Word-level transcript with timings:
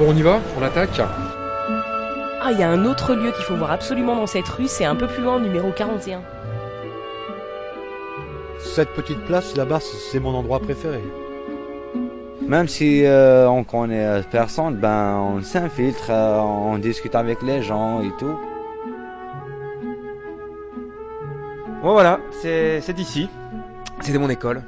Bon, 0.00 0.12
on 0.12 0.16
y 0.16 0.22
va 0.22 0.40
On 0.58 0.62
attaque 0.62 0.98
Ah, 0.98 2.52
il 2.52 2.58
y 2.58 2.62
a 2.62 2.70
un 2.70 2.86
autre 2.86 3.14
lieu 3.14 3.32
qu'il 3.32 3.44
faut 3.44 3.54
voir 3.54 3.70
absolument 3.70 4.16
dans 4.16 4.26
cette 4.26 4.48
rue, 4.48 4.66
c'est 4.66 4.86
un 4.86 4.96
peu 4.96 5.06
plus 5.06 5.22
loin, 5.22 5.38
numéro 5.38 5.72
41. 5.72 6.22
Cette 8.60 8.88
petite 8.94 9.22
place 9.26 9.54
là-bas, 9.58 9.80
c'est 9.80 10.18
mon 10.18 10.34
endroit 10.34 10.58
préféré. 10.58 11.02
Même 12.48 12.66
si 12.66 13.04
euh, 13.04 13.46
on 13.50 13.62
connaît 13.62 14.22
personne, 14.30 14.76
ben 14.76 15.18
on 15.18 15.42
s'infiltre, 15.42 16.06
euh, 16.08 16.38
on 16.38 16.78
discute 16.78 17.14
avec 17.14 17.42
les 17.42 17.62
gens 17.62 18.00
et 18.00 18.10
tout. 18.18 18.38
Bon 21.82 21.92
voilà, 21.92 22.20
c'est 22.40 22.98
ici. 22.98 23.28
C'était 24.00 24.18
mon 24.18 24.30
école. 24.30 24.62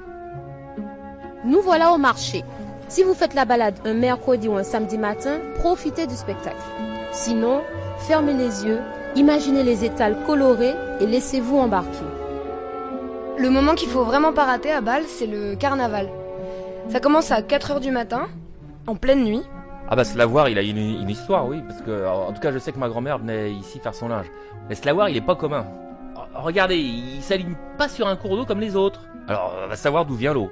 Nous 1.47 1.63
voilà 1.63 1.91
au 1.91 1.97
marché. 1.97 2.45
Si 2.93 3.03
vous 3.03 3.15
faites 3.15 3.33
la 3.33 3.47
balade 3.47 3.79
un 3.87 3.95
mercredi 3.95 4.49
ou 4.49 4.57
un 4.59 4.65
samedi 4.65 4.99
matin, 4.99 5.39
profitez 5.55 6.07
du 6.07 6.15
spectacle. 6.15 6.61
Sinon, 7.11 7.63
fermez 8.01 8.35
les 8.35 8.67
yeux, 8.67 8.81
imaginez 9.17 9.63
les 9.63 9.87
étals 9.87 10.15
colorés 10.27 10.75
et 11.01 11.07
laissez-vous 11.07 11.57
embarquer. 11.57 12.05
Le 13.39 13.49
moment 13.49 13.75
qu'il 13.75 13.89
faut 13.89 14.05
vraiment 14.05 14.35
pas 14.35 14.45
rater 14.45 14.71
à 14.71 14.83
Bâle, 14.83 15.05
c'est 15.07 15.27
le 15.27 15.57
carnaval. 15.57 16.11
Ça 16.91 17.01
commence 17.01 17.31
à 17.31 17.41
4h 17.41 17.81
du 17.81 17.91
matin, 17.91 18.27
en 18.87 18.95
pleine 18.95 19.25
nuit. 19.25 19.43
Ah 19.89 19.97
bah 19.97 20.05
Slavoir, 20.05 20.51
il 20.51 20.59
a 20.59 20.63
une, 20.63 20.77
une 20.77 21.09
histoire, 21.09 21.49
oui, 21.49 21.63
parce 21.67 21.81
que 21.81 22.07
en 22.07 22.31
tout 22.35 22.43
cas 22.43 22.53
je 22.53 22.59
sais 22.59 22.73
que 22.73 22.79
ma 22.79 22.91
grand-mère 22.91 23.17
venait 23.17 23.53
ici 23.53 23.79
faire 23.79 23.95
son 23.95 24.09
linge. 24.09 24.31
Mais 24.69 24.75
Slavoir, 24.75 25.09
il 25.09 25.17
est 25.17 25.23
pas 25.23 25.35
commun. 25.35 25.65
Regardez, 26.35 26.77
il 26.77 27.23
s'aligne 27.23 27.55
pas 27.79 27.89
sur 27.89 28.07
un 28.07 28.17
cours 28.17 28.37
d'eau 28.37 28.45
comme 28.45 28.61
les 28.61 28.77
autres. 28.77 29.01
Alors, 29.29 29.55
on 29.65 29.69
va 29.69 29.77
savoir 29.77 30.05
d'où 30.05 30.15
vient 30.15 30.35
l'eau. 30.35 30.51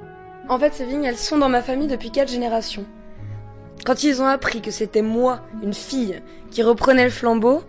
En 0.48 0.58
fait, 0.58 0.74
ces 0.74 0.84
vignes, 0.84 1.04
elles 1.04 1.16
sont 1.16 1.38
dans 1.38 1.48
ma 1.48 1.62
famille 1.62 1.88
depuis 1.88 2.10
quatre 2.10 2.30
générations. 2.30 2.84
Quand 3.84 4.02
ils 4.02 4.20
ont 4.20 4.26
appris 4.26 4.60
que 4.60 4.70
c'était 4.70 5.02
moi, 5.02 5.40
une 5.62 5.74
fille, 5.74 6.20
qui 6.50 6.62
reprenait 6.62 7.04
le 7.04 7.10
flambeau, 7.10 7.62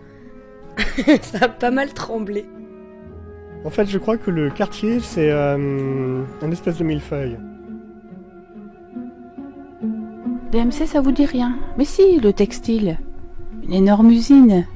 ça 1.22 1.38
a 1.42 1.48
pas 1.48 1.70
mal 1.70 1.92
tremblé. 1.92 2.46
En 3.64 3.70
fait, 3.70 3.86
je 3.86 3.98
crois 3.98 4.16
que 4.16 4.30
le 4.30 4.50
quartier, 4.50 4.98
c'est 5.00 5.30
euh, 5.30 6.22
un 6.42 6.50
espèce 6.50 6.78
de 6.78 6.84
millefeuille. 6.84 7.38
DMC, 10.50 10.86
ça 10.86 11.00
vous 11.00 11.12
dit 11.12 11.24
rien 11.24 11.56
Mais 11.78 11.84
si, 11.84 12.18
le 12.18 12.32
textile. 12.32 12.98
Une 13.62 13.72
énorme 13.72 14.10
usine. 14.10 14.66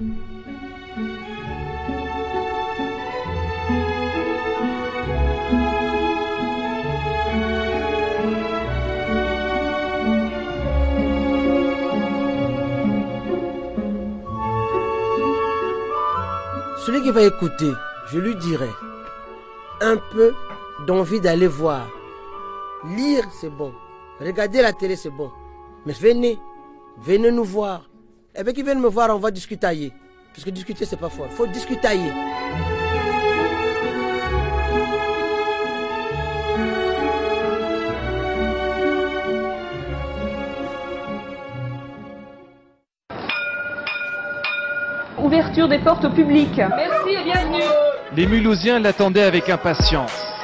Va 17.13 17.23
écouter, 17.23 17.71
je 18.13 18.19
lui 18.19 18.35
dirai 18.37 18.71
un 19.81 19.97
peu 19.97 20.35
d'envie 20.87 21.21
d'aller 21.21 21.47
voir. 21.47 21.89
Lire, 22.85 23.25
c'est 23.33 23.51
bon. 23.51 23.73
Regarder 24.21 24.63
la 24.63 24.73
télé, 24.73 24.97
c'est 24.97 25.11
bon. 25.11 25.31
Mais 25.85 25.93
venez, 25.93 26.39
venez 26.99 27.31
nous 27.31 27.45
voir. 27.45 27.83
Et 28.35 28.43
bien 28.43 28.53
qu'ils 28.53 28.65
viennent 28.65 28.81
me 28.81 28.89
voir, 28.89 29.15
on 29.15 29.19
va 29.19 29.31
discutailler. 29.31 29.93
Parce 30.33 30.45
que 30.45 30.51
discuter, 30.51 30.85
c'est 30.85 30.97
pas 30.97 31.09
fort. 31.09 31.29
Faut 31.31 31.47
discutailler. 31.47 32.13
Ouverture 45.19 45.67
des 45.67 45.79
portes 45.79 46.05
au 46.05 46.11
public. 46.11 46.51
Merci 46.57 47.15
et 47.19 47.25
bienvenue. 47.25 47.65
Les 48.15 48.27
Mulhousiens 48.27 48.79
l'attendaient 48.79 49.23
avec 49.23 49.49
impatience. 49.49 50.36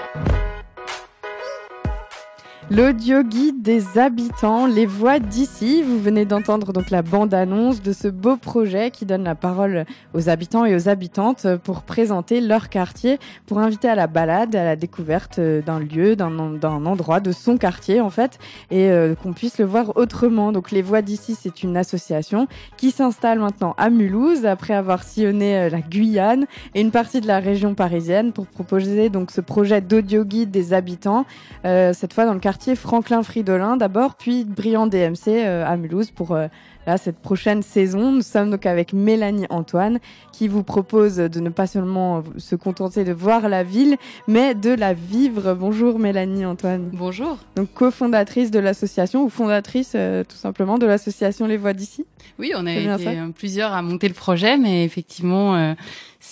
L'audio 2.74 3.22
guide 3.22 3.60
des 3.60 3.98
habitants, 3.98 4.66
les 4.66 4.86
voix 4.86 5.18
d'ici. 5.18 5.82
Vous 5.82 6.00
venez 6.00 6.24
d'entendre 6.24 6.72
donc 6.72 6.88
la 6.88 7.02
bande-annonce 7.02 7.82
de 7.82 7.92
ce 7.92 8.08
beau 8.08 8.38
projet 8.38 8.90
qui 8.90 9.04
donne 9.04 9.24
la 9.24 9.34
parole 9.34 9.84
aux 10.14 10.30
habitants 10.30 10.64
et 10.64 10.74
aux 10.74 10.88
habitantes 10.88 11.46
pour 11.64 11.82
présenter 11.82 12.40
leur 12.40 12.70
quartier, 12.70 13.18
pour 13.44 13.58
inviter 13.58 13.90
à 13.90 13.94
la 13.94 14.06
balade, 14.06 14.56
à 14.56 14.64
la 14.64 14.76
découverte 14.76 15.38
d'un 15.38 15.80
lieu, 15.80 16.16
d'un 16.16 16.38
endroit, 16.38 17.20
de 17.20 17.30
son 17.30 17.58
quartier 17.58 18.00
en 18.00 18.08
fait, 18.08 18.38
et 18.70 18.90
euh, 18.90 19.14
qu'on 19.16 19.34
puisse 19.34 19.58
le 19.58 19.66
voir 19.66 19.94
autrement. 19.98 20.50
Donc 20.50 20.70
les 20.70 20.80
voix 20.80 21.02
d'ici, 21.02 21.36
c'est 21.38 21.62
une 21.62 21.76
association 21.76 22.46
qui 22.78 22.90
s'installe 22.90 23.38
maintenant 23.38 23.74
à 23.76 23.90
Mulhouse 23.90 24.46
après 24.46 24.72
avoir 24.72 25.02
sillonné 25.02 25.58
euh, 25.58 25.68
la 25.68 25.82
Guyane 25.82 26.46
et 26.74 26.80
une 26.80 26.90
partie 26.90 27.20
de 27.20 27.26
la 27.26 27.38
région 27.38 27.74
parisienne 27.74 28.32
pour 28.32 28.46
proposer 28.46 29.10
donc 29.10 29.30
ce 29.30 29.42
projet 29.42 29.82
d'audio 29.82 30.24
guide 30.24 30.50
des 30.50 30.72
habitants, 30.72 31.26
euh, 31.66 31.92
cette 31.92 32.14
fois 32.14 32.24
dans 32.24 32.32
le 32.32 32.40
quartier 32.40 32.61
Franklin 32.76 33.22
Fridolin 33.22 33.76
d'abord, 33.76 34.14
puis 34.14 34.44
Brillant 34.44 34.86
DMC 34.86 35.28
euh, 35.28 35.66
à 35.66 35.76
Mulhouse 35.76 36.10
pour 36.10 36.32
euh, 36.32 36.46
là, 36.86 36.96
cette 36.96 37.18
prochaine 37.18 37.62
saison. 37.62 38.12
Nous 38.12 38.22
sommes 38.22 38.50
donc 38.50 38.66
avec 38.66 38.92
Mélanie 38.92 39.46
Antoine 39.50 39.98
qui 40.32 40.48
vous 40.48 40.62
propose 40.62 41.16
de 41.16 41.40
ne 41.40 41.48
pas 41.48 41.66
seulement 41.66 42.22
se 42.38 42.54
contenter 42.54 43.04
de 43.04 43.12
voir 43.12 43.48
la 43.48 43.64
ville, 43.64 43.96
mais 44.28 44.54
de 44.54 44.70
la 44.70 44.94
vivre. 44.94 45.54
Bonjour 45.54 45.98
Mélanie 45.98 46.46
Antoine. 46.46 46.90
Bonjour. 46.92 47.38
Donc 47.56 47.72
cofondatrice 47.74 48.50
de 48.50 48.60
l'association 48.60 49.24
ou 49.24 49.28
fondatrice 49.28 49.92
euh, 49.96 50.22
tout 50.22 50.36
simplement 50.36 50.78
de 50.78 50.86
l'association 50.86 51.46
Les 51.46 51.56
Voix 51.56 51.72
d'ici. 51.72 52.06
Oui, 52.38 52.52
on 52.56 52.66
a 52.66 52.72
été 52.72 53.18
plusieurs 53.34 53.72
à 53.72 53.82
monter 53.82 54.08
le 54.08 54.14
projet, 54.14 54.56
mais 54.56 54.84
effectivement, 54.84 55.74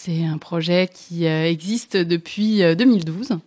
c'est 0.01 0.25
un 0.25 0.39
projet 0.39 0.89
qui 0.93 1.27
existe 1.27 1.97
depuis 1.97 2.61
2012 2.61 3.39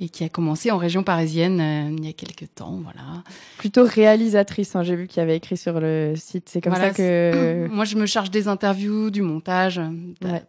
et 0.00 0.08
qui 0.08 0.24
a 0.24 0.28
commencé 0.28 0.70
en 0.70 0.76
région 0.76 1.02
parisienne 1.02 1.60
euh, 1.60 1.96
il 1.96 2.04
y 2.04 2.08
a 2.08 2.12
quelques 2.12 2.54
temps, 2.54 2.80
voilà. 2.82 3.22
Plutôt 3.58 3.84
réalisatrice, 3.84 4.76
hein, 4.76 4.82
j'ai 4.82 4.94
vu 4.94 5.06
qu'il 5.06 5.20
y 5.20 5.22
avait 5.22 5.36
écrit 5.36 5.56
sur 5.56 5.80
le 5.80 6.14
site. 6.16 6.48
C'est 6.48 6.60
comme 6.60 6.74
ça 6.74 6.90
que. 6.90 7.66
Moi, 7.70 7.84
je 7.84 7.96
me 7.96 8.06
charge 8.06 8.30
des 8.30 8.48
interviews, 8.48 9.10
du 9.10 9.22
montage, 9.22 9.80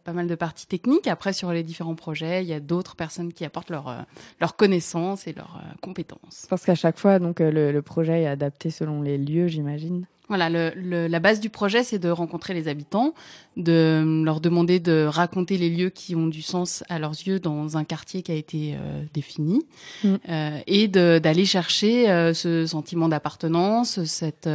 pas 0.04 0.14
mal 0.14 0.28
de 0.28 0.36
parties 0.36 0.68
techniques. 0.68 1.08
Après, 1.08 1.34
sur 1.34 1.52
les 1.52 1.64
différents 1.64 1.96
projets, 1.96 2.44
il 2.44 2.48
y 2.48 2.54
a 2.54 2.60
d'autres 2.60 2.96
personnes 2.96 3.32
qui 3.32 3.46
apportent 3.46 3.70
leur 3.70 3.88
euh, 3.88 4.02
leur 4.42 4.56
connaissances 4.56 5.28
et 5.28 5.34
leurs 5.34 5.62
euh, 5.62 5.74
compétences. 5.82 6.46
Parce 6.50 6.66
qu'à 6.66 6.76
chaque 6.76 6.98
fois, 6.98 7.20
donc 7.20 7.40
le, 7.40 7.72
le 7.72 7.82
projet 7.82 8.24
est 8.24 8.28
adapté 8.28 8.70
selon 8.70 9.02
les 9.02 9.18
lieux, 9.18 9.48
j'imagine. 9.48 10.06
Voilà, 10.30 10.50
le, 10.50 11.08
la 11.08 11.20
base 11.20 11.40
du 11.40 11.50
projet, 11.50 11.84
c'est 11.84 12.00
de 12.00 12.10
rencontrer 12.10 12.54
les 12.54 12.68
habitants, 12.68 13.14
de 13.56 14.24
leur 14.26 14.42
demander 14.42 14.80
de 14.80 15.06
raconter 15.06 15.58
les 15.58 15.70
lieux 15.70 15.90
qui 15.90 16.16
ont 16.16 16.28
du 16.28 16.42
sens 16.42 16.84
à 16.90 17.00
leurs 17.00 17.12
yeux 17.12 17.40
dans 17.40 17.78
un 17.78 17.86
quartier 17.86 18.22
qui 18.22 18.32
a 18.34 18.36
été 18.36 18.76
euh, 18.76 19.04
défini, 19.14 19.66
mm. 20.04 20.16
euh, 20.28 20.60
et 20.68 20.88
d'aller 20.90 21.46
chercher 21.46 22.10
euh, 22.10 22.34
ce 22.34 22.66
sentiment 22.66 23.08
d'appartenance, 23.08 24.04
cette 24.04 24.50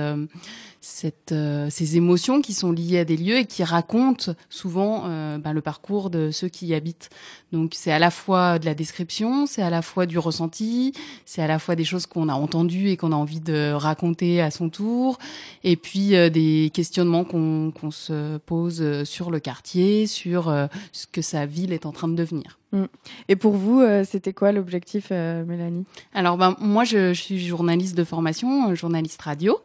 cette, 0.83 1.31
euh, 1.31 1.71
ces 1.71 1.97
émotions 1.97 2.43
qui 2.43 2.53
sont 2.53 2.73
liées 2.73 2.99
à 2.99 3.05
des 3.05 3.17
lieux 3.17 3.39
et 3.39 3.47
qui 3.47 3.63
racontent 3.63 4.35
souvent 4.51 5.05
euh, 5.07 5.39
ben, 5.39 5.53
le 5.53 5.61
parcours 5.61 6.11
de 6.11 6.31
ceux 6.33 6.49
qui 6.49 6.67
y 6.67 6.75
habitent. 6.75 7.09
Donc 7.53 7.73
c'est 7.75 7.93
à 7.93 8.01
la 8.01 8.11
fois 8.11 8.59
de 8.59 8.67
la 8.67 8.75
description, 8.75 9.47
c'est 9.47 9.63
à 9.63 9.71
la 9.71 9.81
fois 9.81 10.07
du 10.07 10.19
ressenti, 10.19 10.93
c'est 11.25 11.41
à 11.41 11.47
la 11.47 11.61
fois 11.61 11.77
des 11.77 11.85
choses 11.85 12.07
qu'on 12.07 12.29
a 12.29 12.35
entendues 12.35 12.89
et 12.89 12.97
qu'on 12.97 13.13
a 13.13 13.17
envie 13.17 13.41
de 13.41 13.73
raconter 13.73 14.43
à 14.43 14.51
son 14.51 14.69
tour, 14.69 15.19
et 15.63 15.77
puis 15.77 16.17
euh, 16.17 16.31
des 16.31 16.71
questionnements 16.75 17.25
qu'on 17.25 17.71
qu'on 17.71 17.93
se 17.93 18.39
pose 18.39 19.05
sur 19.05 19.31
le 19.31 19.39
quartier, 19.39 20.09
sur 20.09 20.53
ce 20.93 21.07
que 21.07 21.23
sa 21.23 21.47
ville 21.47 21.73
est 21.73 21.87
en 21.87 21.93
train 21.93 22.09
de 22.09 22.17
devenir. 22.17 22.59
Mm. 22.73 22.85
Et 23.29 23.37
pour 23.37 23.53
vous, 23.53 23.81
euh, 23.81 24.05
c'était 24.05 24.33
quoi 24.33 24.51
l'objectif, 24.53 25.09
euh, 25.11 25.45
Mélanie? 25.45 25.85
Alors, 26.15 26.39
ben, 26.39 26.57
moi, 26.59 26.85
je, 26.85 27.13
je, 27.13 27.21
suis 27.21 27.39
journaliste 27.39 27.97
de 27.97 28.05
formation, 28.05 28.71
euh, 28.71 28.75
journaliste 28.75 29.21
radio. 29.21 29.59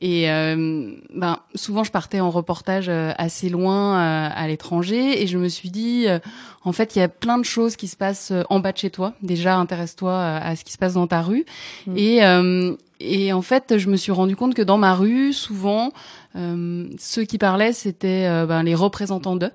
Et 0.00 0.26
ben, 0.26 1.38
souvent, 1.54 1.82
je 1.82 1.90
partais 1.90 2.20
en 2.20 2.30
reportage 2.30 2.90
assez 2.90 3.48
loin 3.48 3.96
à 3.96 4.46
l'étranger. 4.48 5.22
Et 5.22 5.26
je 5.26 5.38
me 5.38 5.48
suis 5.48 5.70
dit, 5.70 6.04
en 6.62 6.72
fait, 6.72 6.94
il 6.94 6.98
y 6.98 7.02
a 7.02 7.08
plein 7.08 7.38
de 7.38 7.44
choses 7.44 7.74
qui 7.76 7.88
se 7.88 7.96
passent 7.96 8.30
en 8.50 8.60
bas 8.60 8.72
de 8.72 8.76
chez 8.76 8.90
toi. 8.90 9.14
Déjà, 9.22 9.56
intéresse-toi 9.56 10.14
à 10.14 10.56
ce 10.56 10.64
qui 10.64 10.72
se 10.74 10.78
passe 10.78 10.92
dans 10.92 11.06
ta 11.06 11.22
rue. 11.22 11.46
Mm. 11.86 11.96
Et, 11.96 12.20
et 13.00 13.32
en 13.32 13.40
fait, 13.40 13.78
je 13.78 13.88
me 13.88 13.96
suis 13.96 14.12
rendu 14.12 14.36
compte 14.36 14.52
que 14.52 14.60
dans 14.60 14.76
ma 14.76 14.94
rue, 14.94 15.32
souvent, 15.32 15.90
ceux 16.34 17.24
qui 17.24 17.38
parlaient, 17.38 17.72
c'était 17.72 18.28
ben, 18.44 18.62
les 18.62 18.74
représentants 18.74 19.36
d'eux 19.36 19.52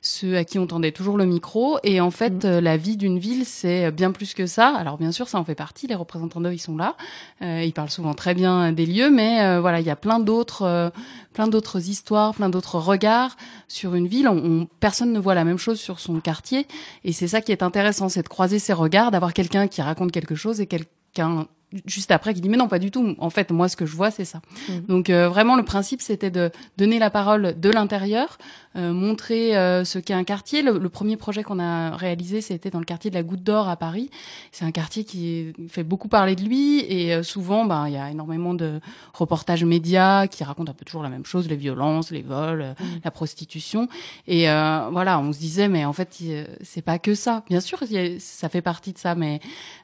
ceux 0.00 0.36
à 0.36 0.44
qui 0.44 0.58
on 0.58 0.66
tendait 0.66 0.92
toujours 0.92 1.16
le 1.16 1.24
micro. 1.24 1.78
Et 1.84 2.00
en 2.00 2.10
fait, 2.10 2.44
mm. 2.44 2.46
euh, 2.46 2.60
la 2.60 2.76
vie 2.76 2.96
d'une 2.96 3.18
ville, 3.18 3.44
c'est 3.44 3.90
bien 3.90 4.12
plus 4.12 4.34
que 4.34 4.46
ça. 4.46 4.68
Alors 4.76 4.98
bien 4.98 5.12
sûr, 5.12 5.28
ça 5.28 5.38
en 5.38 5.44
fait 5.44 5.54
partie. 5.54 5.86
Les 5.86 5.94
représentants 5.94 6.40
d'eux, 6.40 6.52
ils 6.52 6.58
sont 6.58 6.76
là. 6.76 6.96
Euh, 7.42 7.62
ils 7.64 7.72
parlent 7.72 7.90
souvent 7.90 8.14
très 8.14 8.34
bien 8.34 8.72
des 8.72 8.86
lieux, 8.86 9.10
mais 9.10 9.42
euh, 9.42 9.60
voilà, 9.60 9.80
il 9.80 9.86
y 9.86 9.90
a 9.90 9.96
plein 9.96 10.18
d'autres, 10.18 10.92
plein 11.32 11.46
d'autres 11.46 11.88
histoires, 11.88 12.34
plein 12.34 12.48
d'autres 12.48 12.78
regards 12.78 13.36
sur 13.68 13.94
une 13.94 14.06
ville. 14.06 14.28
On, 14.28 14.66
personne 14.80 15.12
ne 15.12 15.18
voit 15.18 15.34
la 15.34 15.44
même 15.44 15.58
chose 15.58 15.78
sur 15.80 16.00
son 16.00 16.20
quartier, 16.20 16.66
et 17.04 17.12
c'est 17.12 17.28
ça 17.28 17.40
qui 17.40 17.52
est 17.52 17.62
intéressant, 17.62 18.08
c'est 18.08 18.22
de 18.22 18.28
croiser 18.28 18.58
ces 18.58 18.72
regards, 18.72 19.10
d'avoir 19.10 19.32
quelqu'un 19.32 19.68
qui 19.68 19.82
raconte 19.82 20.12
quelque 20.12 20.34
chose 20.34 20.60
et 20.60 20.66
quelqu'un 20.66 21.46
juste 21.86 22.10
après 22.10 22.34
qui 22.34 22.40
dit 22.40 22.48
mais 22.48 22.56
non 22.56 22.68
pas 22.68 22.78
du 22.78 22.90
tout. 22.90 23.14
En 23.18 23.30
fait, 23.30 23.50
moi 23.50 23.68
ce 23.68 23.76
que 23.76 23.86
je 23.86 23.94
vois 23.96 24.10
c'est 24.10 24.24
ça. 24.24 24.40
Mhm. 24.68 24.80
Donc 24.86 25.10
euh, 25.10 25.28
vraiment 25.28 25.56
le 25.56 25.64
principe 25.64 26.00
c'était 26.02 26.30
de 26.30 26.50
donner 26.78 26.98
la 26.98 27.10
parole 27.10 27.54
de 27.58 27.70
l'intérieur, 27.70 28.38
euh, 28.76 28.92
montrer 28.92 29.56
euh, 29.56 29.84
ce 29.84 29.98
qu'est 29.98 30.14
un 30.14 30.24
quartier. 30.24 30.62
Le, 30.62 30.78
le 30.78 30.88
premier 30.88 31.16
projet 31.16 31.42
qu'on 31.42 31.58
a 31.58 31.96
réalisé 31.96 32.40
c'était 32.40 32.70
dans 32.70 32.78
le 32.78 32.84
quartier 32.84 33.10
de 33.10 33.14
la 33.16 33.22
Goutte 33.22 33.42
d'Or 33.42 33.68
à 33.68 33.76
Paris. 33.76 34.10
C'est 34.52 34.64
un 34.64 34.70
quartier 34.70 35.04
qui 35.04 35.52
fait 35.68 35.82
beaucoup 35.84 36.08
parler 36.08 36.36
de 36.36 36.42
lui 36.42 36.80
et 36.80 37.14
euh, 37.14 37.22
souvent 37.22 37.64
ben 37.64 37.86
il 37.88 37.94
y 37.94 37.96
a 37.98 38.10
énormément 38.10 38.54
de 38.54 38.80
reportages 39.14 39.64
médias 39.64 40.26
qui 40.26 40.44
racontent 40.44 40.70
un 40.70 40.74
peu 40.74 40.84
toujours 40.84 41.02
la 41.02 41.08
même 41.08 41.24
chose, 41.26 41.48
les 41.48 41.56
violences, 41.56 42.10
les 42.10 42.22
vols, 42.22 42.62
euh, 42.62 42.72
la 43.04 43.10
prostitution. 43.10 43.88
Et 44.26 44.48
euh, 44.50 44.88
voilà, 44.90 45.18
on 45.20 45.32
se 45.32 45.38
disait 45.38 45.68
mais 45.68 45.84
en 45.84 45.92
fait 45.92 46.18
c'est 46.62 46.82
pas 46.82 46.98
que 46.98 47.14
ça. 47.14 47.42
Bien 47.48 47.60
sûr, 47.60 47.82
a- 47.82 48.18
ça 48.18 48.48
fait 48.48 48.62
partie 48.62 48.92
de 48.92 48.98
ça, 48.98 49.14
mais 49.14 49.40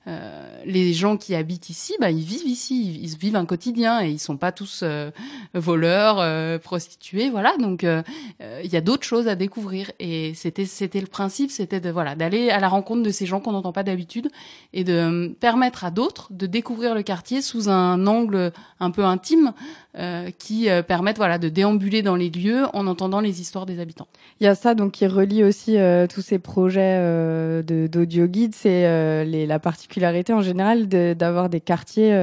euh, 0.07 0.63
les 0.65 0.93
gens 0.93 1.17
qui 1.17 1.35
habitent 1.35 1.71
ici, 1.71 1.78
bah, 2.01 2.11
ils 2.11 2.25
vivent 2.25 2.47
ici, 2.47 2.99
ils, 3.03 3.17
vivent 3.17 3.37
un 3.37 3.47
quotidien 3.47 4.03
et 4.03 4.11
ils 4.11 4.19
sont 4.19 4.37
pas 4.37 4.53
tous 4.53 4.81
euh, 4.83 5.11
voleurs, 5.55 6.19
euh, 6.21 6.59
prostituées, 6.59 7.31
voilà. 7.31 7.57
Donc 7.59 7.85
euh, 7.85 8.03
euh, 8.41 8.61
il 8.65 8.73
y 8.73 8.77
a 8.77 8.81
d'autres 8.81 9.05
choses 9.05 9.29
à 9.29 9.35
découvrir 9.35 9.91
et 9.99 10.35
c'était 10.35 10.65
c'était 10.65 11.01
le 11.01 11.07
principe, 11.07 11.51
c'était 11.51 11.81
de 11.81 11.91
voilà 11.91 12.15
d'aller 12.15 12.51
à 12.51 12.61
la 12.61 12.69
rencontre 12.69 13.03
de 13.03 13.11
ces 13.11 13.27
gens 13.27 13.41
qu'on 13.41 13.53
n'entend 13.53 13.73
pas 13.73 13.83
d'habitude 13.83 14.29
et 14.73 14.85
de 14.85 14.93
euh, 14.93 15.29
permettre 15.41 15.85
à 15.85 15.91
d'autres 15.91 16.29
de 16.33 16.47
découvrir 16.47 16.95
le 16.95 17.03
quartier 17.03 17.43
sous 17.43 17.69
un 17.69 18.07
angle 18.07 18.53
un 18.81 18.91
peu 18.91 19.05
intime 19.05 19.53
euh, 19.99 20.31
qui 20.39 20.71
euh, 20.71 20.83
permettent 20.83 21.17
voilà 21.17 21.39
de 21.39 21.49
déambuler 21.49 22.03
dans 22.03 22.15
les 22.15 22.31
lieux 22.31 22.67
en 22.73 22.87
entendant 22.87 23.21
les 23.21 23.41
histoires 23.41 23.67
des 23.67 23.81
habitants. 23.81 24.07
Il 24.41 24.45
y 24.45 24.47
a 24.47 24.55
ça 24.55 24.75
donc 24.75 24.93
qui 24.93 25.07
relie 25.07 25.43
aussi 25.43 25.77
euh, 25.77 26.07
tous 26.07 26.21
ces 26.21 26.39
projets 26.39 26.97
euh, 26.99 27.63
de 27.63 27.89
d'audio 27.89 28.27
guide, 28.27 28.55
c'est 28.55 28.87
euh, 28.87 29.25
la 29.25 29.59
particularité 29.59 30.33
en 30.33 30.41
général 30.41 30.87
d'avoir 30.89 31.49
des 31.49 31.61
quartiers 31.61 32.17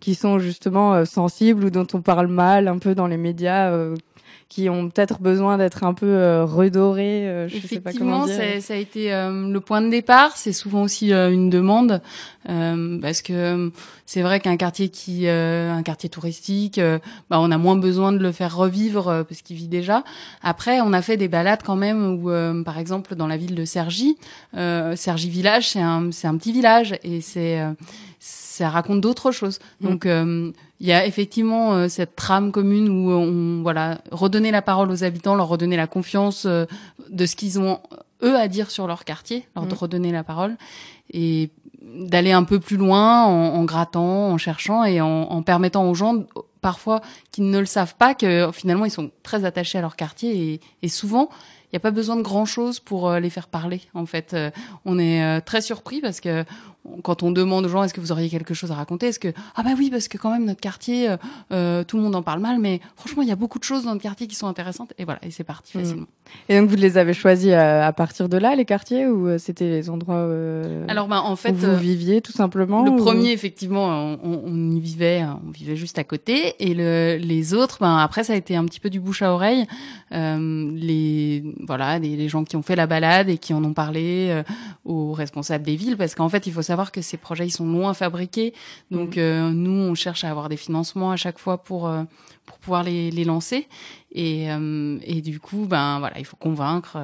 qui 0.00 0.14
sont 0.14 0.38
justement 0.38 1.04
sensibles 1.04 1.64
ou 1.64 1.70
dont 1.70 1.86
on 1.92 2.00
parle 2.00 2.28
mal 2.28 2.68
un 2.68 2.78
peu 2.78 2.94
dans 2.94 3.06
les 3.06 3.16
médias. 3.16 3.72
Qui 4.52 4.68
ont 4.68 4.90
peut-être 4.90 5.18
besoin 5.18 5.56
d'être 5.56 5.82
un 5.82 5.94
peu 5.94 6.04
euh, 6.04 6.44
redorés, 6.44 7.26
euh, 7.26 7.48
je 7.48 7.54
sais 7.66 7.80
pas 7.80 7.90
comment 7.94 8.26
Effectivement, 8.26 8.52
dire. 8.52 8.62
ça 8.62 8.74
a 8.74 8.76
été 8.76 9.10
euh, 9.10 9.50
le 9.50 9.60
point 9.60 9.80
de 9.80 9.88
départ. 9.88 10.36
C'est 10.36 10.52
souvent 10.52 10.82
aussi 10.82 11.10
euh, 11.10 11.32
une 11.32 11.48
demande 11.48 12.02
euh, 12.50 13.00
parce 13.00 13.22
que 13.22 13.32
euh, 13.32 13.70
c'est 14.04 14.20
vrai 14.20 14.40
qu'un 14.40 14.58
quartier 14.58 14.90
qui, 14.90 15.26
euh, 15.26 15.72
un 15.72 15.82
quartier 15.82 16.10
touristique, 16.10 16.78
bah, 17.30 17.40
on 17.40 17.50
a 17.50 17.56
moins 17.56 17.76
besoin 17.76 18.12
de 18.12 18.18
le 18.18 18.30
faire 18.30 18.54
revivre 18.54 19.08
euh, 19.08 19.24
parce 19.24 19.40
qu'il 19.40 19.56
vit 19.56 19.68
déjà. 19.68 20.04
Après, 20.42 20.82
on 20.82 20.92
a 20.92 21.00
fait 21.00 21.16
des 21.16 21.28
balades 21.28 21.62
quand 21.64 21.76
même 21.76 22.20
où, 22.22 22.28
euh, 22.30 22.62
par 22.62 22.78
exemple, 22.78 23.14
dans 23.14 23.28
la 23.28 23.38
ville 23.38 23.54
de 23.54 23.64
Cergy, 23.64 24.18
euh, 24.54 24.96
Cergy 24.96 25.30
village, 25.30 25.70
c'est 25.70 25.80
un, 25.80 26.10
c'est 26.12 26.26
un 26.26 26.36
petit 26.36 26.52
village 26.52 26.94
et 27.02 27.22
c'est, 27.22 27.58
euh, 27.58 27.72
ça 28.18 28.68
raconte 28.68 29.00
d'autres 29.00 29.32
choses. 29.32 29.60
Mm. 29.80 29.88
Donc 29.88 30.04
euh, 30.04 30.52
il 30.82 30.88
y 30.88 30.92
a 30.92 31.06
effectivement 31.06 31.74
euh, 31.74 31.88
cette 31.88 32.16
trame 32.16 32.50
commune 32.50 32.88
où 32.88 33.10
on 33.12 33.62
voilà 33.62 33.98
redonner 34.10 34.50
la 34.50 34.62
parole 34.62 34.90
aux 34.90 35.04
habitants, 35.04 35.36
leur 35.36 35.46
redonner 35.46 35.76
la 35.76 35.86
confiance 35.86 36.44
euh, 36.44 36.66
de 37.08 37.24
ce 37.24 37.36
qu'ils 37.36 37.60
ont 37.60 37.78
eux 38.24 38.36
à 38.36 38.48
dire 38.48 38.68
sur 38.70 38.86
leur 38.88 39.04
quartier, 39.04 39.46
leur 39.54 39.64
Mm. 39.64 39.72
redonner 39.74 40.10
la 40.12 40.24
parole 40.24 40.56
et 41.12 41.50
d'aller 41.82 42.32
un 42.32 42.42
peu 42.44 42.58
plus 42.58 42.76
loin 42.76 43.24
en, 43.24 43.54
en 43.54 43.64
grattant, 43.64 44.30
en 44.32 44.38
cherchant 44.38 44.82
et 44.84 45.00
en, 45.00 45.08
en 45.08 45.42
permettant 45.42 45.88
aux 45.88 45.94
gens 45.94 46.24
parfois 46.60 47.00
qui 47.32 47.42
ne 47.42 47.58
le 47.60 47.66
savent 47.66 47.94
pas 47.96 48.14
que 48.14 48.50
finalement 48.52 48.84
ils 48.84 48.90
sont 48.90 49.10
très 49.22 49.44
attachés 49.44 49.78
à 49.78 49.80
leur 49.82 49.94
quartier 49.96 50.30
et, 50.54 50.60
et 50.82 50.88
souvent 50.88 51.28
il 51.66 51.76
n'y 51.76 51.78
a 51.78 51.80
pas 51.80 51.90
besoin 51.90 52.16
de 52.16 52.22
grand 52.22 52.44
chose 52.44 52.80
pour 52.80 53.08
euh, 53.08 53.18
les 53.18 53.30
faire 53.30 53.48
parler. 53.48 53.80
En 53.94 54.04
fait, 54.04 54.34
Euh, 54.34 54.50
on 54.84 54.98
est 54.98 55.24
euh, 55.24 55.40
très 55.40 55.62
surpris 55.62 56.02
parce 56.02 56.20
que 56.20 56.44
quand 57.02 57.22
on 57.22 57.30
demande 57.30 57.64
aux 57.64 57.68
gens 57.68 57.82
est-ce 57.84 57.94
que 57.94 58.00
vous 58.00 58.10
auriez 58.12 58.28
quelque 58.28 58.54
chose 58.54 58.72
à 58.72 58.74
raconter, 58.74 59.06
est-ce 59.06 59.18
que 59.20 59.32
ah 59.54 59.62
bah 59.62 59.70
oui 59.78 59.88
parce 59.90 60.08
que 60.08 60.18
quand 60.18 60.30
même 60.32 60.44
notre 60.44 60.60
quartier, 60.60 61.08
euh, 61.10 61.16
euh, 61.52 61.84
tout 61.84 61.96
le 61.96 62.02
monde 62.02 62.16
en 62.16 62.22
parle 62.22 62.40
mal, 62.40 62.58
mais 62.58 62.80
franchement 62.96 63.22
il 63.22 63.28
y 63.28 63.32
a 63.32 63.36
beaucoup 63.36 63.58
de 63.58 63.64
choses 63.64 63.84
dans 63.84 63.90
notre 63.90 64.02
quartier 64.02 64.26
qui 64.26 64.34
sont 64.34 64.48
intéressantes 64.48 64.92
et 64.98 65.04
voilà 65.04 65.20
et 65.24 65.30
c'est 65.30 65.44
parti 65.44 65.78
Mm. 65.78 65.80
facilement. 65.80 66.06
Et 66.48 66.58
donc 66.58 66.68
vous 66.70 66.76
les 66.76 66.98
avez 66.98 67.12
choisis 67.14 67.50
euh, 67.52 67.82
à 67.86 67.92
partir 67.92 68.28
de 68.28 68.36
là 68.36 68.56
les 68.56 68.64
quartiers 68.64 69.06
ou 69.06 69.28
euh, 69.28 69.38
c'était 69.38 69.68
les 69.68 69.90
endroits 69.90 70.16
euh, 70.16 70.84
Alors 70.88 71.06
bah 71.06 71.20
en 71.24 71.36
fait 71.36 71.50
où 71.52 71.54
vous 71.54 71.76
viviez 71.76 72.20
tout 72.20 72.32
simplement 72.32 72.82
Le 72.84 72.90
ou- 72.90 72.96
premier, 72.96 73.30
effectivement, 73.32 74.16
on, 74.22 74.70
y 74.70 74.80
vivait, 74.80 75.22
on 75.46 75.50
vivait 75.50 75.76
juste 75.76 75.98
à 75.98 76.04
côté, 76.04 76.54
et 76.58 76.74
le, 76.74 77.16
les 77.20 77.54
autres, 77.54 77.78
ben 77.80 77.96
après, 77.98 78.24
ça 78.24 78.32
a 78.32 78.36
été 78.36 78.56
un 78.56 78.64
petit 78.64 78.80
peu 78.80 78.90
du 78.90 78.98
bouche 79.00 79.22
à 79.22 79.32
oreille. 79.32 79.66
Euh, 80.12 80.70
les 80.74 81.44
voilà, 81.66 81.98
les, 81.98 82.16
les 82.16 82.28
gens 82.28 82.44
qui 82.44 82.56
ont 82.56 82.62
fait 82.62 82.76
la 82.76 82.86
balade 82.86 83.28
et 83.28 83.38
qui 83.38 83.54
en 83.54 83.62
ont 83.64 83.72
parlé 83.74 84.42
aux 84.84 85.12
responsables 85.12 85.64
des 85.64 85.76
villes, 85.76 85.96
parce 85.96 86.14
qu'en 86.14 86.28
fait, 86.28 86.46
il 86.46 86.52
faut 86.52 86.62
savoir 86.62 86.71
que 86.92 87.02
ces 87.02 87.16
projets, 87.16 87.46
ils 87.46 87.50
sont 87.50 87.66
loin 87.66 87.94
fabriqués, 87.94 88.52
donc 88.90 89.18
euh, 89.18 89.50
nous, 89.50 89.70
on 89.90 89.94
cherche 89.94 90.24
à 90.24 90.30
avoir 90.30 90.48
des 90.48 90.56
financements 90.56 91.10
à 91.10 91.16
chaque 91.16 91.38
fois 91.38 91.58
pour 91.58 91.88
euh, 91.88 92.02
pour 92.46 92.58
pouvoir 92.58 92.82
les, 92.82 93.10
les 93.10 93.24
lancer. 93.24 93.68
Et, 94.14 94.50
euh, 94.50 94.98
et 95.04 95.20
du 95.22 95.38
coup, 95.40 95.64
ben 95.66 95.98
voilà, 96.00 96.18
il 96.18 96.24
faut 96.24 96.36
convaincre. 96.36 96.98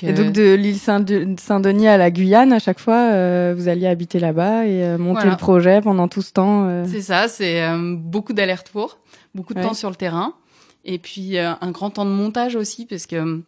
que... 0.00 0.06
Et 0.06 0.12
donc 0.12 0.32
de 0.32 0.54
l'île 0.54 0.78
Saint- 0.78 1.04
Saint-Denis 1.38 1.86
à 1.86 1.96
la 1.98 2.10
Guyane, 2.10 2.52
à 2.52 2.58
chaque 2.58 2.80
fois, 2.80 3.52
vous 3.54 3.68
alliez 3.68 3.86
habiter 3.86 4.18
là-bas 4.18 4.66
et 4.66 4.96
monter 4.96 5.20
Voilà. 5.20 5.30
le 5.32 5.36
projet 5.36 5.80
pendant 5.82 6.08
tout 6.08 6.22
ce 6.22 6.32
temps. 6.32 6.84
C'est 6.86 7.02
ça, 7.02 7.28
c'est 7.28 7.62
beaucoup 7.98 8.32
d'allers-retours, 8.32 8.98
beaucoup 9.34 9.52
de 9.54 9.60
Ouais. 9.60 9.66
temps 9.66 9.74
sur 9.74 9.90
le 9.90 9.96
terrain, 9.96 10.32
et 10.84 10.98
puis 10.98 11.38
un 11.38 11.70
grand 11.70 11.90
temps 11.90 12.06
de 12.06 12.10
montage 12.10 12.56
aussi, 12.56 12.86
parce 12.86 13.06
que 13.06 13.42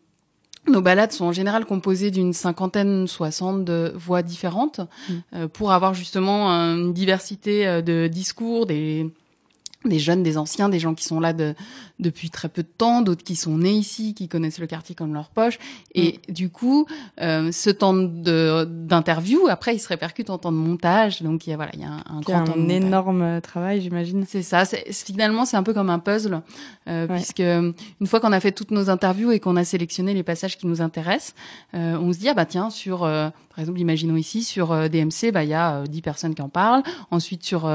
nos 0.69 0.81
balades 0.81 1.13
sont 1.13 1.25
en 1.25 1.33
général 1.33 1.65
composées 1.65 2.11
d'une 2.11 2.33
cinquantaine, 2.33 3.07
soixante 3.09 3.65
de 3.65 3.93
voix 3.97 4.23
différentes, 4.23 4.81
Mm. 4.81 5.13
euh, 5.35 5.49
pour 5.49 5.73
avoir 5.73 5.95
justement 5.95 6.49
une 6.51 6.93
diversité 6.93 7.67
euh, 7.67 7.83
de 7.83 8.07
discours, 8.07 8.67
des 8.67 9.11
des 9.89 9.99
jeunes, 9.99 10.23
des 10.23 10.39
anciens, 10.39 10.69
des 10.69 10.79
gens 10.79 10.95
qui 10.95 11.05
sont 11.05 11.21
là 11.21 11.33
de, 11.33 11.55
depuis 11.99 12.31
très 12.31 12.49
peu 12.49 12.63
de 12.63 12.69
temps, 12.69 13.03
d'autres 13.03 13.25
qui 13.25 13.37
sont 13.37 13.59
nés 13.59 13.73
ici, 13.73 14.15
qui 14.15 14.29
connaissent 14.29 14.59
le 14.59 14.67
quartier 14.67 14.95
comme 14.95 15.15
leur 15.15 15.31
poche. 15.31 15.59
Et 15.95 16.21
du 16.29 16.51
coup, 16.51 16.87
euh, 17.21 17.53
ce 17.53 17.71
temps 17.71 17.95
de 17.95 18.65
d'interview, 18.65 19.49
après, 19.49 19.75
il 19.75 19.79
se 19.79 19.89
répercute 19.89 20.31
en 20.31 20.39
temps 20.39 20.53
de 20.53 20.57
montage. 20.57 21.23
Donc, 21.23 21.47
il 21.47 21.51
y 21.51 21.53
a, 21.53 21.57
voilà, 21.57 21.73
il 21.75 21.81
y 21.81 21.85
a 21.85 21.91
un, 21.91 22.05
un 22.09 22.21
grand 22.21 22.45
temps 22.45 22.53
de 22.55 22.59
un 22.59 22.63
montage. 22.63 22.77
énorme 22.77 23.23
euh, 23.23 23.41
travail, 23.41 23.81
j'imagine. 23.81 24.25
C'est 24.27 24.43
ça. 24.43 24.65
finalement, 24.91 25.45
c'est 25.45 25.57
un 25.57 25.63
peu 25.63 25.75
comme 25.75 25.91
un 25.91 25.99
puzzle, 25.99 26.43
euh, 26.89 27.07
puisque 27.07 27.41
euh, 27.41 27.73
une 28.01 28.07
fois 28.07 28.21
qu'on 28.21 28.33
a 28.33 28.41
fait 28.41 28.53
toutes 28.53 28.71
nos 28.71 28.91
interviews 28.91 29.31
et 29.31 29.41
qu'on 29.41 29.57
a 29.57 29.65
sélectionné 29.65 30.15
les 30.15 30.23
passages 30.23 30.59
qui 30.59 30.67
nous 30.67 30.81
intéressent, 30.81 31.35
euh, 31.75 31.97
on 31.99 32.13
se 32.13 32.19
dit 32.19 32.29
ah 32.29 32.35
bah 32.35 32.47
tiens 32.47 32.71
sur 32.71 33.05
euh, 33.05 33.31
par 33.51 33.61
exemple, 33.61 33.81
imaginons 33.81 34.17
ici 34.17 34.43
sur 34.43 34.69
DMC, 34.89 35.31
bah 35.33 35.45
il 35.45 35.51
y 35.51 35.55
a 35.55 35.81
euh, 35.81 35.87
10 35.87 36.03
personnes 36.03 36.35
qui 36.35 36.43
en 36.43 36.49
parlent. 36.49 36.83
Ensuite 37.11 37.45
sur 37.45 37.71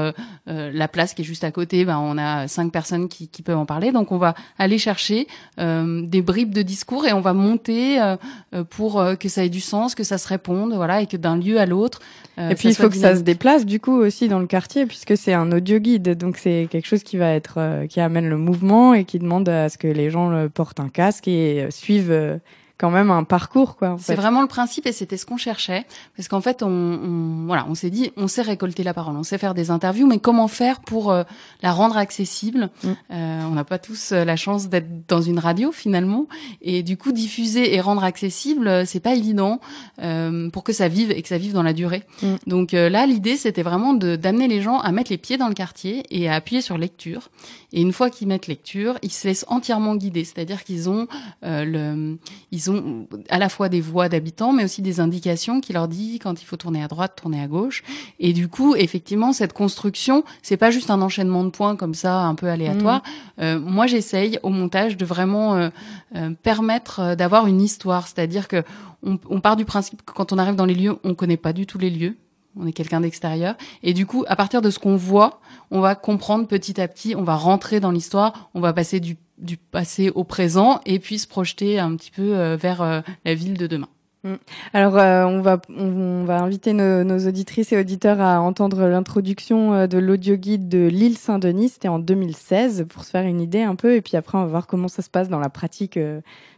la 0.46 0.88
place 0.88 1.14
qui 1.14 1.22
est 1.22 1.24
juste 1.24 1.44
à 1.44 1.50
côté, 1.50 1.84
bah 1.84 1.97
on 2.00 2.18
a 2.18 2.48
cinq 2.48 2.72
personnes 2.72 3.08
qui, 3.08 3.28
qui 3.28 3.42
peuvent 3.42 3.58
en 3.58 3.66
parler. 3.66 3.92
Donc 3.92 4.12
on 4.12 4.18
va 4.18 4.34
aller 4.58 4.78
chercher 4.78 5.26
euh, 5.58 6.02
des 6.02 6.22
bribes 6.22 6.52
de 6.52 6.62
discours 6.62 7.06
et 7.06 7.12
on 7.12 7.20
va 7.20 7.32
monter 7.32 8.00
euh, 8.00 8.16
euh, 8.54 8.64
pour 8.64 9.02
que 9.18 9.28
ça 9.28 9.44
ait 9.44 9.48
du 9.48 9.60
sens, 9.60 9.94
que 9.94 10.04
ça 10.04 10.18
se 10.18 10.28
réponde, 10.28 10.74
voilà, 10.74 11.02
et 11.02 11.06
que 11.06 11.16
d'un 11.16 11.36
lieu 11.36 11.58
à 11.58 11.66
l'autre. 11.66 12.00
et 12.38 12.54
puis 12.54 12.68
il 12.68 12.74
faut 12.74 12.88
que 12.88 12.96
ça 12.96 13.16
se 13.16 13.22
déplace 13.22 13.66
du 13.66 13.80
coup 13.80 13.96
aussi 13.96 14.28
dans 14.28 14.38
le 14.38 14.46
quartier 14.46 14.86
puisque 14.86 15.16
c'est 15.16 15.34
un 15.34 15.50
audio 15.52 15.78
guide, 15.78 16.16
donc 16.16 16.36
c'est 16.36 16.68
quelque 16.70 16.86
chose 16.86 17.02
qui 17.02 17.16
va 17.16 17.32
être 17.32 17.86
qui 17.88 18.00
amène 18.00 18.28
le 18.28 18.36
mouvement 18.36 18.94
et 18.94 19.04
qui 19.04 19.18
demande 19.18 19.48
à 19.48 19.68
ce 19.68 19.78
que 19.78 19.88
les 19.88 20.10
gens 20.10 20.48
portent 20.54 20.80
un 20.80 20.88
casque 20.88 21.28
et 21.28 21.66
suivent 21.70 22.40
quand 22.78 22.90
même 22.90 23.10
un 23.10 23.24
parcours 23.24 23.76
quoi. 23.76 23.96
C'est 23.98 24.14
vraiment 24.14 24.40
le 24.40 24.46
principe 24.46 24.86
et 24.86 24.92
c'était 24.92 25.16
ce 25.16 25.26
qu'on 25.26 25.36
cherchait 25.36 25.84
parce 26.16 26.28
qu'en 26.28 26.40
fait 26.40 26.62
on, 26.62 26.68
on- 26.68 27.46
voilà 27.46 27.66
on 27.68 27.74
s'est 27.74 27.90
dit 27.90 28.12
on 28.16 28.28
sait 28.28 28.42
récolter 28.42 28.84
la 28.84 28.94
parole 28.94 29.16
on 29.16 29.24
sait 29.24 29.36
faire 29.36 29.52
des 29.54 29.70
interviews 29.72 30.06
mais 30.06 30.18
comment 30.20 30.46
faire 30.48 30.80
pour 30.80 31.10
euh, 31.10 31.24
la 31.62 31.72
rendre 31.72 31.96
accessible? 31.96 32.70
Mm. 32.84 32.88
Euh, 33.10 33.42
on 33.50 33.54
n'a 33.54 33.64
pas 33.64 33.78
tous 33.78 34.12
euh, 34.12 34.24
la 34.24 34.36
chance 34.36 34.68
d'être 34.68 35.06
dans 35.08 35.20
une 35.22 35.38
radio 35.40 35.72
finalement 35.72 36.26
et 36.62 36.82
du 36.84 36.96
coup 36.96 37.10
diffuser 37.12 37.74
et 37.74 37.80
rendre 37.80 38.04
accessible 38.04 38.68
euh, 38.68 38.84
c'est 38.86 39.00
pas 39.00 39.14
évident 39.14 39.60
euh, 40.00 40.48
pour 40.50 40.62
que 40.62 40.72
ça 40.72 40.86
vive 40.88 41.10
et 41.10 41.20
que 41.22 41.28
ça 41.28 41.38
vive 41.38 41.52
dans 41.52 41.62
la 41.64 41.72
durée 41.72 42.04
Mm. 42.22 42.34
donc 42.46 42.72
là 42.72 43.06
l'idée 43.06 43.36
c'était 43.36 43.62
vraiment 43.62 43.92
de 43.92 44.16
d'amener 44.16 44.46
les 44.48 44.60
gens 44.62 44.78
à 44.78 44.92
mettre 44.92 45.10
les 45.10 45.18
pieds 45.18 45.36
dans 45.36 45.48
le 45.48 45.54
quartier 45.54 46.04
et 46.10 46.28
à 46.28 46.34
appuyer 46.34 46.62
sur 46.62 46.78
lecture 46.78 47.30
et 47.72 47.80
une 47.80 47.92
fois 47.92 48.10
qu'ils 48.10 48.28
mettent 48.28 48.46
lecture 48.46 48.98
ils 49.02 49.12
se 49.12 49.26
laissent 49.26 49.44
entièrement 49.48 49.96
guider 49.96 50.24
c'est-à-dire 50.24 50.64
qu'ils 50.64 50.88
ont 50.88 51.06
euh, 51.44 51.64
le 51.64 52.18
ils 52.50 52.70
ont 52.70 53.06
à 53.28 53.38
la 53.38 53.48
fois 53.48 53.68
des 53.68 53.80
voix 53.80 54.08
d'habitants, 54.08 54.52
mais 54.52 54.64
aussi 54.64 54.82
des 54.82 55.00
indications 55.00 55.60
qui 55.60 55.72
leur 55.72 55.88
dit 55.88 56.18
quand 56.18 56.40
il 56.40 56.44
faut 56.44 56.56
tourner 56.56 56.82
à 56.82 56.88
droite, 56.88 57.14
tourner 57.16 57.42
à 57.42 57.46
gauche. 57.46 57.82
Et 58.18 58.32
du 58.32 58.48
coup, 58.48 58.74
effectivement, 58.74 59.32
cette 59.32 59.52
construction, 59.52 60.24
c'est 60.42 60.56
pas 60.56 60.70
juste 60.70 60.90
un 60.90 61.02
enchaînement 61.02 61.44
de 61.44 61.50
points 61.50 61.76
comme 61.76 61.94
ça, 61.94 62.22
un 62.22 62.34
peu 62.34 62.48
aléatoire. 62.48 63.02
Euh, 63.40 63.58
moi, 63.58 63.86
j'essaye 63.86 64.38
au 64.42 64.50
montage 64.50 64.96
de 64.96 65.04
vraiment 65.04 65.56
euh, 65.56 65.68
euh, 66.16 66.30
permettre 66.42 67.00
euh, 67.00 67.14
d'avoir 67.14 67.46
une 67.46 67.60
histoire, 67.60 68.06
c'est-à-dire 68.06 68.48
que 68.48 68.62
on, 69.02 69.18
on 69.28 69.40
part 69.40 69.56
du 69.56 69.64
principe 69.64 70.04
que 70.04 70.12
quand 70.12 70.32
on 70.32 70.38
arrive 70.38 70.56
dans 70.56 70.66
les 70.66 70.74
lieux, 70.74 70.96
on 71.04 71.14
connaît 71.14 71.36
pas 71.36 71.52
du 71.52 71.66
tout 71.66 71.78
les 71.78 71.90
lieux. 71.90 72.16
On 72.58 72.66
est 72.66 72.72
quelqu'un 72.72 73.00
d'extérieur. 73.00 73.54
Et 73.82 73.94
du 73.94 74.06
coup, 74.06 74.24
à 74.28 74.36
partir 74.36 74.62
de 74.62 74.70
ce 74.70 74.78
qu'on 74.78 74.96
voit, 74.96 75.40
on 75.70 75.80
va 75.80 75.94
comprendre 75.94 76.46
petit 76.46 76.80
à 76.80 76.88
petit, 76.88 77.14
on 77.16 77.22
va 77.22 77.36
rentrer 77.36 77.80
dans 77.80 77.90
l'histoire, 77.90 78.50
on 78.54 78.60
va 78.60 78.72
passer 78.72 79.00
du, 79.00 79.16
du 79.38 79.56
passé 79.56 80.10
au 80.10 80.24
présent 80.24 80.80
et 80.84 80.98
puis 80.98 81.18
se 81.18 81.28
projeter 81.28 81.78
un 81.78 81.94
petit 81.96 82.10
peu 82.10 82.36
euh, 82.36 82.56
vers 82.56 82.82
euh, 82.82 83.00
la 83.24 83.34
ville 83.34 83.56
de 83.56 83.66
demain. 83.66 83.88
Mm. 84.24 84.34
Alors, 84.72 84.98
euh, 84.98 85.24
on, 85.24 85.40
va, 85.40 85.60
on, 85.68 86.24
va 86.24 86.42
inviter 86.42 86.72
nos, 86.72 87.26
auditrices 87.26 87.72
et 87.72 87.78
auditeurs 87.78 88.20
à 88.20 88.40
entendre 88.40 88.86
l'introduction 88.86 89.74
euh, 89.74 89.86
de 89.86 89.98
l'audio 89.98 90.36
guide 90.36 90.68
de 90.68 90.86
l'île 90.86 91.16
Saint-Denis. 91.16 91.70
C'était 91.70 91.88
en 91.88 91.98
2016 91.98 92.86
pour 92.88 93.04
se 93.04 93.10
faire 93.10 93.24
une 93.24 93.40
idée 93.40 93.62
un 93.62 93.76
peu. 93.76 93.94
Et 93.94 94.00
puis 94.00 94.16
après, 94.16 94.38
on 94.38 94.42
va 94.42 94.48
voir 94.48 94.66
comment 94.66 94.88
ça 94.88 95.02
se 95.02 95.10
passe 95.10 95.28
dans 95.28 95.38
la 95.38 95.50
pratique, 95.50 95.98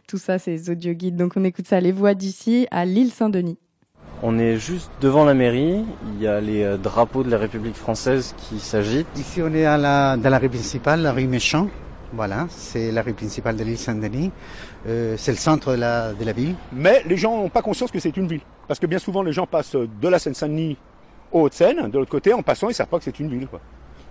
tout 0.07 0.17
ça, 0.17 0.39
ces 0.39 0.69
audio 0.69 0.93
guides. 0.93 1.15
Donc, 1.15 1.33
on 1.35 1.43
écoute 1.43 1.67
ça, 1.67 1.79
les 1.79 1.91
voix 1.91 2.13
d'ici 2.13 2.67
à 2.71 2.85
l'île 2.85 3.11
Saint-Denis. 3.11 3.57
On 4.23 4.37
est 4.37 4.57
juste 4.57 4.91
devant 5.01 5.25
la 5.25 5.33
mairie. 5.33 5.83
Il 6.13 6.21
y 6.21 6.27
a 6.27 6.39
les 6.39 6.77
drapeaux 6.77 7.23
de 7.23 7.31
la 7.31 7.39
République 7.39 7.75
française 7.75 8.35
qui 8.37 8.59
s'agitent. 8.59 9.07
Ici, 9.17 9.41
on 9.41 9.53
est 9.53 9.65
à 9.65 9.77
la, 9.77 10.15
dans 10.15 10.29
la 10.29 10.37
rue 10.37 10.49
principale, 10.49 11.01
la 11.01 11.11
rue 11.11 11.25
Méchant. 11.25 11.67
Voilà, 12.13 12.45
c'est 12.49 12.91
la 12.91 13.01
rue 13.01 13.13
principale 13.13 13.55
de 13.55 13.63
l'île 13.63 13.77
Saint-Denis. 13.77 14.31
Euh, 14.87 15.15
c'est 15.17 15.31
le 15.31 15.37
centre 15.37 15.71
de 15.71 15.79
la, 15.79 16.13
de 16.13 16.23
la 16.23 16.33
ville. 16.33 16.55
Mais 16.73 17.01
les 17.07 17.17
gens 17.17 17.35
n'ont 17.37 17.49
pas 17.49 17.61
conscience 17.61 17.89
que 17.89 17.99
c'est 17.99 18.15
une 18.15 18.27
ville. 18.27 18.41
Parce 18.67 18.79
que 18.79 18.85
bien 18.85 18.99
souvent, 18.99 19.23
les 19.23 19.31
gens 19.31 19.47
passent 19.47 19.75
de 19.75 20.07
la 20.07 20.19
Seine-Saint-Denis 20.19 20.77
aux 21.31 21.43
Hauts-de-Seine, 21.43 21.89
de 21.89 21.97
l'autre 21.97 22.11
côté, 22.11 22.33
en 22.33 22.43
passant, 22.43 22.67
ils 22.67 22.71
ne 22.71 22.75
savent 22.75 22.87
pas 22.87 22.97
que 22.97 23.05
c'est 23.05 23.19
une 23.19 23.29
ville. 23.29 23.47
Quoi. 23.47 23.61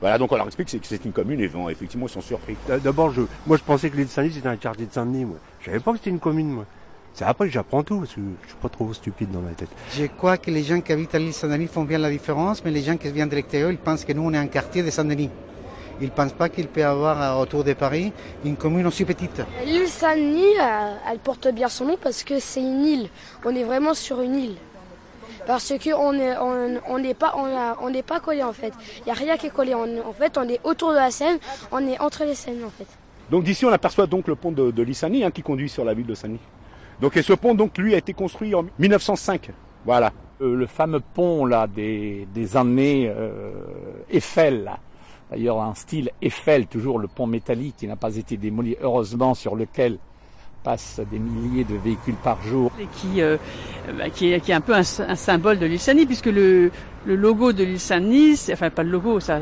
Voilà, 0.00 0.16
donc 0.16 0.32
on 0.32 0.36
leur 0.36 0.46
explique 0.46 0.68
que 0.68 0.86
c'est 0.86 1.04
une 1.04 1.12
commune 1.12 1.40
et 1.40 1.50
effectivement, 1.70 2.06
ils 2.06 2.10
sont 2.10 2.22
surpris. 2.22 2.56
D'abord, 2.82 3.12
je, 3.12 3.20
moi, 3.46 3.58
je 3.58 3.62
pensais 3.62 3.90
que 3.90 3.96
l'île 3.96 4.08
Saint-Denis, 4.08 4.34
c'était 4.34 4.48
un 4.48 4.56
quartier 4.56 4.86
de 4.86 4.92
Saint-Denis. 4.92 5.26
Moi. 5.26 5.36
Je 5.60 5.66
savais 5.66 5.80
pas 5.80 5.92
que 5.92 5.98
c'était 5.98 6.10
une 6.10 6.20
commune, 6.20 6.48
moi. 6.48 6.64
C'est 7.14 7.24
après 7.24 7.46
que 7.46 7.52
j'apprends 7.52 7.82
tout, 7.82 7.98
parce 8.00 8.14
que 8.14 8.20
je 8.42 8.48
suis 8.48 8.56
pas 8.56 8.68
trop 8.68 8.92
stupide 8.94 9.30
dans 9.30 9.40
ma 9.40 9.50
tête. 9.50 9.68
Je 9.92 10.06
crois 10.06 10.38
que 10.38 10.50
les 10.50 10.62
gens 10.62 10.80
qui 10.80 10.92
habitent 10.92 11.14
à 11.14 11.18
l'île 11.18 11.32
Saint-Denis 11.34 11.66
font 11.66 11.84
bien 11.84 11.98
la 11.98 12.10
différence, 12.10 12.64
mais 12.64 12.70
les 12.70 12.82
gens 12.82 12.96
qui 12.96 13.10
viennent 13.10 13.28
de 13.28 13.34
l'extérieur, 13.36 13.70
ils 13.70 13.78
pensent 13.78 14.04
que 14.04 14.12
nous, 14.12 14.22
on 14.22 14.32
est 14.32 14.38
un 14.38 14.46
quartier 14.46 14.82
de 14.82 14.90
Saint-Denis. 14.90 15.30
Ils 16.00 16.06
ne 16.06 16.12
pensent 16.12 16.32
pas 16.32 16.48
qu'il 16.48 16.66
peut 16.66 16.80
y 16.80 16.84
avoir 16.84 17.20
euh, 17.20 17.42
autour 17.42 17.62
de 17.62 17.74
Paris 17.74 18.10
une 18.44 18.56
commune 18.56 18.86
aussi 18.86 19.04
petite. 19.04 19.42
L'île 19.66 19.86
Saint-Denis, 19.86 20.58
euh, 20.58 20.94
elle 21.10 21.18
porte 21.18 21.48
bien 21.48 21.68
son 21.68 21.84
nom 21.84 21.98
parce 22.02 22.24
que 22.24 22.38
c'est 22.40 22.62
une 22.62 22.84
île. 22.86 23.08
On 23.44 23.54
est 23.54 23.64
vraiment 23.64 23.92
sur 23.92 24.20
une 24.22 24.36
île. 24.36 24.56
Parce 25.46 25.72
qu'on 25.82 26.12
n'est 26.12 26.36
on, 26.38 26.80
on 26.88 27.14
pas, 27.14 27.34
on, 27.80 27.90
n'est 27.90 28.02
pas 28.02 28.20
collé 28.20 28.42
en 28.42 28.52
fait. 28.52 28.72
Il 29.00 29.04
n'y 29.06 29.10
a 29.10 29.14
rien 29.14 29.36
qui 29.36 29.46
est 29.46 29.50
collé. 29.50 29.74
en 29.74 29.86
fait, 30.18 30.38
on 30.38 30.48
est 30.48 30.60
autour 30.64 30.90
de 30.90 30.96
la 30.96 31.10
Seine, 31.10 31.38
on 31.72 31.86
est 31.86 31.98
entre 31.98 32.24
les 32.24 32.34
Seines 32.34 32.64
en 32.64 32.70
fait. 32.70 32.86
Donc 33.30 33.44
d'ici, 33.44 33.64
on 33.64 33.72
aperçoit 33.72 34.06
donc 34.06 34.26
le 34.26 34.36
pont 34.36 34.52
de, 34.52 34.70
de 34.70 34.82
l'île 34.82 34.94
Saint-Denis 34.94 35.24
hein, 35.24 35.30
qui 35.30 35.42
conduit 35.42 35.68
sur 35.68 35.84
la 35.84 35.92
ville 35.94 36.06
de 36.06 36.14
Saint-Denis. 36.14 36.40
Donc 37.00 37.16
et 37.16 37.22
ce 37.22 37.32
pont, 37.32 37.54
donc 37.54 37.78
lui, 37.78 37.94
a 37.94 37.98
été 37.98 38.12
construit 38.12 38.54
en 38.54 38.64
1905. 38.78 39.50
Voilà. 39.84 40.12
Euh, 40.40 40.54
le 40.54 40.66
fameux 40.66 41.00
pont 41.00 41.46
là 41.46 41.66
des, 41.66 42.26
des 42.34 42.56
années 42.56 43.12
Eiffel. 44.10 44.64
Là 44.64 44.78
D'ailleurs, 45.30 45.60
un 45.60 45.74
style 45.74 46.10
Eiffel, 46.20 46.66
toujours 46.66 46.98
le 46.98 47.06
pont 47.06 47.26
métallique 47.26 47.76
qui 47.76 47.86
n'a 47.86 47.96
pas 47.96 48.16
été 48.16 48.36
démoli, 48.36 48.76
heureusement, 48.82 49.34
sur 49.34 49.54
lequel 49.54 49.98
passent 50.62 51.00
des 51.10 51.18
milliers 51.18 51.64
de 51.64 51.76
véhicules 51.76 52.16
par 52.16 52.42
jour. 52.42 52.70
Et 52.80 52.86
qui, 52.96 53.22
euh, 53.22 53.36
bah, 53.96 54.10
qui, 54.10 54.32
est, 54.32 54.40
qui, 54.40 54.50
est, 54.50 54.54
un 54.54 54.60
peu 54.60 54.74
un, 54.74 54.80
un 54.80 55.14
symbole 55.16 55.58
de 55.58 55.66
l'île 55.66 55.80
Saint-Denis, 55.80 56.06
puisque 56.06 56.26
le, 56.26 56.70
le, 57.06 57.16
logo 57.16 57.52
de 57.52 57.64
l'île 57.64 57.80
Saint-Denis, 57.80 58.48
enfin 58.52 58.70
pas 58.70 58.82
le 58.82 58.90
logo, 58.90 59.20
ça, 59.20 59.38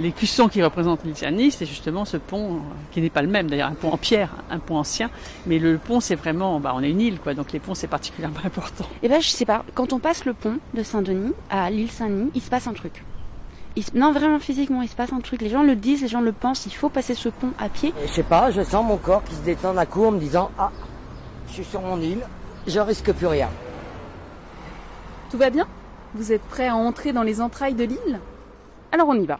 l'écusson 0.00 0.48
qui 0.48 0.62
représente 0.62 1.04
l'île 1.04 1.16
Saint-Denis, 1.16 1.52
c'est 1.52 1.66
justement 1.66 2.04
ce 2.04 2.16
pont 2.16 2.56
euh, 2.56 2.58
qui 2.92 3.00
n'est 3.00 3.10
pas 3.10 3.22
le 3.22 3.28
même, 3.28 3.48
d'ailleurs 3.48 3.70
un 3.70 3.74
pont 3.74 3.90
en 3.90 3.98
pierre, 3.98 4.30
un 4.50 4.58
pont 4.58 4.76
ancien, 4.76 5.10
mais 5.46 5.58
le 5.58 5.78
pont 5.78 6.00
c'est 6.00 6.16
vraiment, 6.16 6.60
bah, 6.60 6.72
on 6.74 6.82
est 6.82 6.90
une 6.90 7.00
île, 7.00 7.18
quoi, 7.18 7.34
donc 7.34 7.52
les 7.52 7.58
ponts 7.58 7.74
c'est 7.74 7.88
particulièrement 7.88 8.40
important. 8.44 8.86
Eh 9.02 9.08
ben 9.08 9.20
je 9.20 9.28
sais 9.28 9.46
pas, 9.46 9.64
quand 9.74 9.92
on 9.92 9.98
passe 9.98 10.24
le 10.24 10.34
pont 10.34 10.58
de 10.74 10.82
Saint-Denis 10.82 11.32
à 11.50 11.70
l'île 11.70 11.90
Saint-Denis, 11.90 12.30
il 12.34 12.42
se 12.42 12.50
passe 12.50 12.66
un 12.66 12.74
truc. 12.74 13.02
Non, 13.94 14.12
vraiment 14.12 14.38
physiquement, 14.38 14.82
il 14.82 14.88
se 14.88 14.96
passe 14.96 15.12
un 15.12 15.20
truc. 15.20 15.40
Les 15.42 15.48
gens 15.48 15.62
le 15.62 15.76
disent, 15.76 16.02
les 16.02 16.08
gens 16.08 16.20
le 16.20 16.32
pensent. 16.32 16.66
Il 16.66 16.74
faut 16.74 16.88
passer 16.88 17.14
ce 17.14 17.28
pont 17.28 17.52
à 17.58 17.68
pied. 17.68 17.92
Je 18.06 18.12
sais 18.12 18.22
pas, 18.22 18.50
je 18.50 18.62
sens 18.62 18.84
mon 18.84 18.96
corps 18.96 19.24
qui 19.24 19.34
se 19.34 19.42
détend 19.42 19.74
d'un 19.74 19.86
coup 19.86 20.04
en 20.04 20.10
me 20.10 20.18
disant 20.18 20.50
Ah, 20.58 20.70
je 21.48 21.54
suis 21.54 21.64
sur 21.64 21.80
mon 21.80 22.00
île, 22.00 22.22
je 22.66 22.80
risque 22.80 23.12
plus 23.12 23.26
rien. 23.26 23.48
Tout 25.30 25.38
va 25.38 25.50
bien? 25.50 25.66
Vous 26.14 26.32
êtes 26.32 26.42
prêts 26.42 26.66
à 26.66 26.74
entrer 26.74 27.12
dans 27.12 27.22
les 27.22 27.40
entrailles 27.40 27.74
de 27.74 27.84
l'île? 27.84 28.20
Alors 28.92 29.08
on 29.08 29.14
y 29.14 29.26
va. 29.26 29.38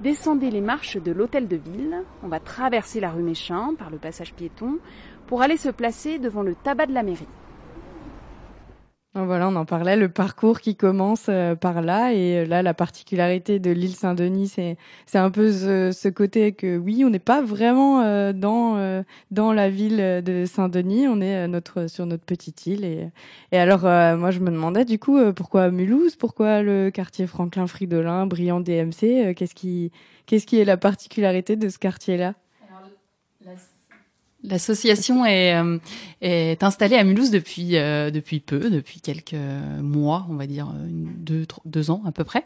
Descendez 0.00 0.50
les 0.50 0.60
marches 0.60 0.96
de 0.96 1.12
l'hôtel 1.12 1.46
de 1.46 1.54
ville. 1.54 2.02
On 2.24 2.28
va 2.28 2.40
traverser 2.40 2.98
la 2.98 3.10
rue 3.10 3.22
Méchin 3.22 3.74
par 3.78 3.88
le 3.88 3.98
passage 3.98 4.34
piéton 4.34 4.78
pour 5.28 5.42
aller 5.42 5.56
se 5.56 5.68
placer 5.68 6.18
devant 6.18 6.42
le 6.42 6.56
tabac 6.56 6.86
de 6.86 6.92
la 6.92 7.04
mairie. 7.04 7.28
Voilà, 9.14 9.48
on 9.48 9.56
en 9.56 9.66
parlait, 9.66 9.98
le 9.98 10.08
parcours 10.08 10.60
qui 10.60 10.74
commence 10.74 11.26
euh, 11.28 11.54
par 11.54 11.82
là. 11.82 12.14
Et 12.14 12.38
euh, 12.38 12.46
là, 12.46 12.62
la 12.62 12.72
particularité 12.72 13.58
de 13.58 13.70
l'île 13.70 13.94
Saint-Denis, 13.94 14.48
c'est, 14.48 14.78
c'est 15.04 15.18
un 15.18 15.30
peu 15.30 15.52
ce, 15.52 16.08
côté 16.08 16.52
que 16.52 16.78
oui, 16.78 17.04
on 17.04 17.10
n'est 17.10 17.18
pas 17.18 17.42
vraiment 17.42 18.00
euh, 18.00 18.32
dans, 18.32 19.04
dans 19.30 19.52
la 19.52 19.68
ville 19.68 20.22
de 20.24 20.44
Saint-Denis, 20.46 21.08
on 21.08 21.20
est 21.20 21.46
notre, 21.46 21.88
sur 21.88 22.06
notre 22.06 22.24
petite 22.24 22.66
île. 22.66 22.86
Et, 22.86 23.10
et 23.52 23.58
alors, 23.58 23.82
moi, 23.82 24.30
je 24.30 24.40
me 24.40 24.50
demandais 24.50 24.86
du 24.86 24.98
coup, 24.98 25.18
pourquoi 25.34 25.70
Mulhouse? 25.70 26.16
Pourquoi 26.16 26.62
le 26.62 26.90
quartier 26.90 27.26
Franklin-Fridolin, 27.26 28.26
Brillant 28.26 28.60
DMC 28.60 29.34
qu'est-ce, 29.34 29.54
qui, 29.54 29.92
qu'est-ce 30.24 30.46
qui 30.46 30.58
est 30.58 30.64
la 30.64 30.78
particularité 30.78 31.56
de 31.56 31.68
ce 31.68 31.78
quartier-là? 31.78 32.34
L'association 34.44 35.24
est, 35.24 35.54
euh, 35.54 35.78
est 36.20 36.64
installée 36.64 36.96
à 36.96 37.04
Mulhouse 37.04 37.30
depuis 37.30 37.76
euh, 37.76 38.10
depuis 38.10 38.40
peu, 38.40 38.70
depuis 38.70 39.00
quelques 39.00 39.36
mois, 39.80 40.26
on 40.30 40.34
va 40.34 40.46
dire 40.46 40.72
deux 40.88 41.46
deux 41.64 41.90
ans 41.90 42.02
à 42.06 42.12
peu 42.12 42.24
près. 42.24 42.42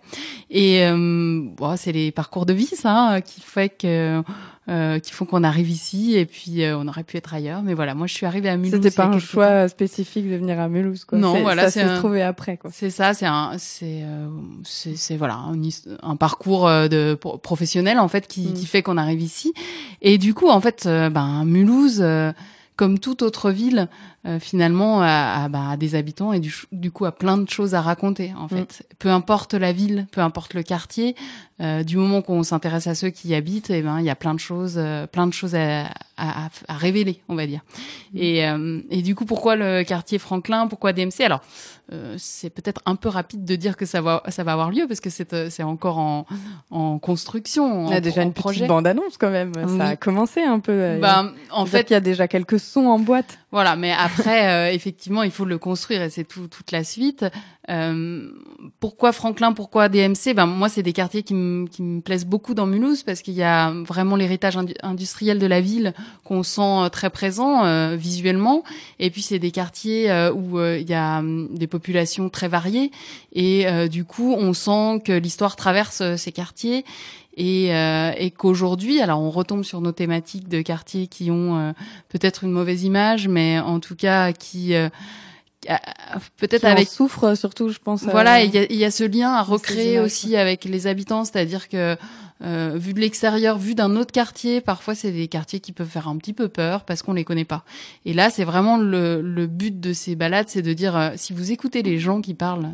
Et 0.51 0.85
euh, 0.85 1.43
c'est 1.77 1.93
les 1.93 2.13
parcours 2.13 2.45
de 2.45 2.53
vie 2.53 2.67
ça 2.67 3.21
qui 3.25 3.41
fait 3.41 3.71
que 3.71 4.23
euh, 4.69 4.99
qui 4.99 5.13
font 5.13 5.27
qu'on 5.27 5.45
arrive 5.45 5.71
ici 5.71 6.17
et 6.17 6.27
puis 6.27 6.65
euh, 6.65 6.77
on 6.77 6.89
aurait 6.89 7.05
pu 7.05 7.17
être 7.17 7.33
ailleurs. 7.33 7.63
Mais 7.63 7.75
voilà, 7.75 7.95
moi 7.95 8.09
je 8.09 8.15
suis 8.15 8.27
arrivée 8.27 8.49
à 8.49 8.57
Mulhouse. 8.57 8.73
C'était 8.83 8.91
pas 8.91 9.07
un 9.07 9.21
choix 9.21 9.69
spécifique 9.69 10.29
de 10.29 10.37
venir 10.37 10.59
à 10.59 10.69
Mulhouse, 10.69 11.05
quoi. 11.05 11.19
Non, 11.19 11.41
voilà, 11.41 11.71
ça 11.71 11.83
s'est 11.83 11.97
trouvé 11.99 12.23
après, 12.23 12.57
quoi. 12.57 12.71
C'est 12.73 12.91
ça, 12.91 13.15
c'est 13.15 13.27
un, 13.27 13.53
c'est, 13.59 14.03
euh, 14.03 14.27
c'est, 14.65 15.17
voilà, 15.17 15.35
un, 15.35 15.55
un 16.03 16.17
parcours 16.17 16.67
euh, 16.67 16.89
de 16.89 17.15
professionnel 17.15 18.01
en 18.01 18.09
fait 18.09 18.27
qui, 18.27 18.49
mm. 18.49 18.55
qui 18.55 18.67
fait 18.67 18.83
qu'on 18.83 18.97
arrive 18.97 19.23
ici. 19.23 19.55
Et 20.03 20.19
du 20.19 20.35
coup, 20.35 20.49
en 20.49 20.61
fait, 20.61 20.85
ben 20.87 21.45
Mulhouse 21.45 22.03
comme 22.77 22.99
toute 22.99 23.23
autre 23.23 23.51
ville, 23.51 23.89
euh, 24.27 24.39
finalement, 24.39 25.01
à, 25.03 25.49
bah, 25.49 25.77
des 25.79 25.95
habitants 25.95 26.33
et 26.33 26.41
du, 26.41 26.55
du, 26.73 26.91
coup 26.91 27.07
à 27.07 27.13
plein 27.13 27.39
de 27.39 27.49
choses 27.49 27.75
à 27.75 27.81
raconter. 27.81 28.33
En 28.39 28.49
fait, 28.49 28.81
mm. 28.81 28.95
peu 28.99 29.09
importe 29.09 29.55
la 29.55 29.73
ville, 29.73 30.07
peu 30.13 30.21
importe 30.21 30.53
le 30.55 30.63
quartier, 30.63 31.17
euh, 31.61 31.83
du 31.83 31.97
moment 31.97 32.21
qu'on 32.21 32.43
s'intéresse 32.43 32.87
à 32.87 32.95
ceux 32.95 33.09
qui 33.09 33.29
y 33.29 33.35
habitent, 33.35 33.71
et 33.71 33.79
eh 33.79 33.83
ben 33.83 33.99
il 33.99 34.05
y 34.05 34.11
a 34.11 34.15
plein 34.15 34.35
de 34.35 34.39
choses, 34.41 34.75
euh, 34.77 35.07
plein 35.07 35.27
de 35.27 35.33
choses 35.33 35.55
à, 35.55 35.87
à, 36.19 36.51
à, 36.69 36.75
révéler, 36.75 37.23
on 37.29 37.35
va 37.35 37.47
dire. 37.47 37.61
Mm. 38.13 38.19
Et, 38.19 38.47
euh, 38.47 38.81
et 38.91 39.01
du 39.01 39.15
coup, 39.15 39.25
pourquoi 39.25 39.57
le 39.57 39.83
quartier 39.83 40.19
Franklin? 40.19 40.67
Pourquoi 40.67 40.93
DMC 40.93 41.23
Alors, 41.25 41.41
c'est 42.19 42.51
peut-être 42.51 42.83
un 42.85 42.97
peu 42.97 43.09
rapide 43.09 43.45
de 43.45 43.55
dire 43.55 43.77
que 43.77 43.87
ça 43.87 44.01
va 44.01 44.21
ça 44.29 44.43
va 44.43 44.53
avoir 44.53 44.73
lieu 44.73 44.87
parce 44.89 44.99
que 44.99 45.09
c'est 45.09 45.51
c'est 45.51 45.63
encore 45.63 45.99
en, 45.99 46.27
en 46.73 46.99
construction. 46.99 47.87
Il 47.87 47.93
y 47.93 47.97
a 47.97 48.01
déjà 48.01 48.23
une 48.23 48.33
projet. 48.33 48.59
petite 48.59 48.69
bande 48.69 48.89
annonce 48.89 49.17
quand 49.17 49.31
même. 49.31 49.53
Ça 49.79 49.85
a 49.91 49.97
commencé 49.97 50.43
un 50.43 50.59
peu. 50.59 50.99
Ben, 51.01 51.33
en 51.53 51.65
fait, 51.65 51.91
il 51.91 51.93
y 51.93 51.97
a 51.97 52.01
déjà 52.01 52.27
quelques 52.27 52.59
sons 52.59 52.87
en 52.87 52.99
boîte. 52.99 53.39
Voilà, 53.57 53.75
mais 53.75 53.91
après, 53.93 54.49
euh, 54.49 54.75
effectivement, 54.75 55.23
il 55.23 55.31
faut 55.31 55.47
le 55.47 55.57
construire 55.57 56.03
et 56.03 56.11
c'est 56.11 56.25
tout, 56.25 56.47
toute 56.47 56.73
la 56.73 56.85
suite. 56.85 57.25
Euh, 57.69 58.29
pourquoi 58.79 59.13
Franklin 59.13 59.53
Pourquoi 59.53 59.89
DMC 59.89 60.35
Ben 60.35 60.47
moi, 60.47 60.69
c'est 60.69 60.83
des 60.83 60.93
quartiers 60.93 61.23
qui, 61.23 61.35
me 61.35 62.01
plaisent 62.01 62.27
beaucoup 62.27 62.55
dans 62.55 62.67
Mulhouse 62.67 63.03
parce 63.03 63.23
qu'il 63.23 63.35
y 63.35 63.43
a 63.43 63.71
vraiment 63.71 64.17
l'héritage 64.17 64.57
industriel 64.83 65.39
de 65.39 65.47
la 65.47 65.61
ville 65.61 65.95
qu'on 66.25 66.43
sent 66.43 66.61
euh, 66.63 66.89
très 66.89 67.11
présent 67.11 67.65
euh, 67.65 67.97
visuellement. 67.97 68.63
Et 68.99 69.11
puis 69.11 69.23
c'est 69.23 69.39
des 69.39 69.51
quartiers 69.51 70.11
où 70.35 70.61
il 70.61 70.89
y 70.89 70.95
a 70.95 71.19
hum, 71.19 71.49
des 71.53 71.67
populations 71.67 72.29
très 72.29 72.49
variées. 72.49 72.91
Et 73.33 73.67
du 73.89 74.05
coup, 74.05 74.35
on 74.39 74.53
sent 74.53 75.03
que 75.05 75.13
l'histoire 75.13 75.57
traverse 75.57 76.17
ces 76.17 76.33
quartiers. 76.33 76.85
Et, 77.37 77.75
euh, 77.75 78.13
et 78.17 78.31
qu'aujourd'hui, 78.31 79.01
alors 79.01 79.21
on 79.21 79.31
retombe 79.31 79.63
sur 79.63 79.83
nos 79.83 79.93
thématiques 79.93 80.49
de 80.49 80.63
quartiers 80.63 81.07
qui 81.07 81.31
ont 81.31 81.59
euh, 81.59 81.73
peut-être 82.09 82.45
une 82.45 82.51
mauvaise 82.51 82.85
image, 82.85 83.29
mais 83.29 83.59
en 83.59 83.79
tout 83.79 83.95
cas 83.95 84.33
qui 84.33 84.75
euh, 84.75 84.89
peut-être 86.37 86.65
avec 86.65 86.89
souffre 86.89 87.35
surtout, 87.35 87.69
je 87.69 87.79
pense. 87.79 88.05
Voilà, 88.05 88.43
il 88.43 88.55
y 88.55 88.59
a, 88.59 88.73
y 88.73 88.85
a, 88.85 88.91
ce 88.91 89.05
lien 89.05 89.33
à 89.33 89.43
recréer 89.43 89.99
aussi 90.01 90.37
avec 90.37 90.65
les 90.65 90.87
habitants, 90.87 91.25
c'est-à-dire 91.25 91.69
que 91.69 91.97
euh, 92.43 92.73
vu 92.77 92.93
de 92.93 93.01
l'extérieur, 93.01 93.59
vu 93.59 93.75
d'un 93.75 93.97
autre 93.97 94.13
quartier, 94.13 94.61
parfois 94.61 94.95
c'est 94.95 95.13
des 95.13 95.27
quartiers 95.27 95.61
qui 95.61 95.73
peuvent 95.73 95.89
faire 95.89 96.09
un 96.09 96.17
petit 96.19 96.35
peu 96.35 96.49
peur 96.49 96.85
parce 96.85 97.03
qu'on 97.03 97.15
les 97.15 97.25
connaît 97.25 97.47
pas. 97.47 97.65
Et 98.05 98.13
là, 98.13 98.29
c'est 98.31 98.45
vraiment 98.45 98.77
le, 98.77 99.23
le, 99.23 99.47
but 99.47 99.81
de 99.81 99.93
ces 99.93 100.17
balades, 100.17 100.49
c'est 100.49 100.63
de 100.63 100.73
dire 100.73 101.13
si 101.17 101.33
vous 101.33 101.53
écoutez 101.53 101.83
les 101.83 101.99
gens 101.99 102.21
qui 102.21 102.35
parlent 102.35 102.73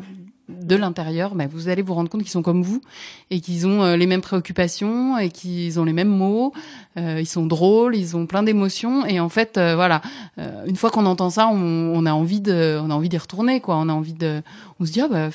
de 0.49 0.75
l'intérieur, 0.75 1.35
bah, 1.35 1.45
vous 1.49 1.69
allez 1.69 1.81
vous 1.81 1.93
rendre 1.93 2.09
compte 2.09 2.21
qu'ils 2.21 2.29
sont 2.29 2.41
comme 2.41 2.63
vous 2.63 2.81
et 3.29 3.39
qu'ils 3.39 3.65
ont 3.65 3.83
euh, 3.83 3.95
les 3.95 4.07
mêmes 4.07 4.21
préoccupations 4.21 5.17
et 5.17 5.29
qu'ils 5.29 5.79
ont 5.79 5.85
les 5.85 5.93
mêmes 5.93 6.09
mots. 6.09 6.53
Euh, 6.97 7.17
ils 7.19 7.27
sont 7.27 7.45
drôles, 7.45 7.95
ils 7.95 8.15
ont 8.17 8.25
plein 8.25 8.43
d'émotions 8.43 9.05
et 9.05 9.19
en 9.19 9.29
fait, 9.29 9.57
euh, 9.57 9.75
voilà, 9.75 10.01
euh, 10.39 10.65
une 10.65 10.75
fois 10.75 10.91
qu'on 10.91 11.05
entend 11.05 11.29
ça, 11.29 11.47
on, 11.47 11.55
on 11.55 12.05
a 12.05 12.11
envie 12.11 12.41
de, 12.41 12.79
on 12.83 12.89
a 12.89 12.93
envie 12.93 13.09
d'y 13.09 13.17
retourner, 13.17 13.61
quoi. 13.61 13.77
On 13.77 13.87
a 13.87 13.93
envie 13.93 14.13
de, 14.13 14.41
on 14.79 14.85
se 14.85 14.91
dit 14.91 15.01
ah 15.01 15.07
bah 15.07 15.29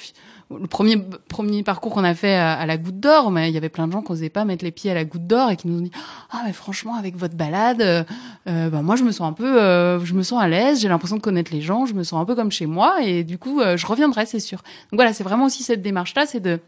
le 0.51 0.67
premier 0.67 0.97
premier 1.29 1.63
parcours 1.63 1.93
qu'on 1.93 2.05
a 2.05 2.15
fait 2.15 2.35
à, 2.35 2.55
à 2.55 2.65
la 2.65 2.79
Goutte 2.79 3.01
d'Or, 3.01 3.31
mais 3.31 3.51
il 3.51 3.55
y 3.55 3.59
avait 3.59 3.69
plein 3.69 3.87
de 3.87 3.93
gens 3.93 4.03
qui 4.03 4.13
osaient 4.13 4.31
pas 4.31 4.45
mettre 4.45 4.65
les 4.65 4.71
pieds 4.71 4.91
à 4.91 4.95
la 4.95 5.05
Goutte 5.05 5.27
d'Or 5.27 5.51
et 5.51 5.57
qui 5.57 5.69
nous 5.69 5.79
ont 5.79 5.83
dit 5.83 5.91
ah 6.31 6.43
mais 6.47 6.53
franchement 6.53 6.95
avec 6.95 7.17
votre 7.17 7.35
balade, 7.35 7.83
euh, 7.83 8.03
euh, 8.49 8.71
bah 8.71 8.81
moi 8.81 8.97
je 8.97 9.05
me 9.05 9.13
sens 9.13 9.29
un 9.29 9.35
peu, 9.35 9.61
euh, 9.61 10.03
je 10.05 10.15
me 10.15 10.23
sens 10.23 10.41
à 10.41 10.49
l'aise, 10.49 10.81
j'ai 10.81 10.89
l'impression 10.89 11.17
de 11.17 11.23
connaître 11.23 11.53
les 11.53 11.61
gens, 11.61 11.85
je 11.85 11.95
me 11.95 12.03
sens 12.03 12.21
un 12.21 12.25
peu 12.25 12.35
comme 12.35 12.51
chez 12.51 12.67
moi 12.67 13.03
et 13.03 13.25
du 13.25 13.37
coup 13.37 13.61
euh, 13.61 13.77
je 13.77 13.87
reviendrai 13.87 14.25
c'est 14.25 14.41
sûr. 14.41 14.59
Donc 14.91 14.99
voilà 14.99 15.13
c'est 15.13 15.25
vraiment 15.25 15.47
aussi 15.47 15.63
cette 15.63 15.83
démarche 15.83 16.15
là, 16.15 16.25
c'est 16.27 16.41
de 16.41 16.61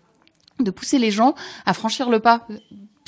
de 0.58 0.70
pousser 0.70 0.99
les 0.99 1.10
gens 1.10 1.34
à 1.64 1.72
franchir 1.72 2.10
le 2.10 2.20
pas 2.20 2.46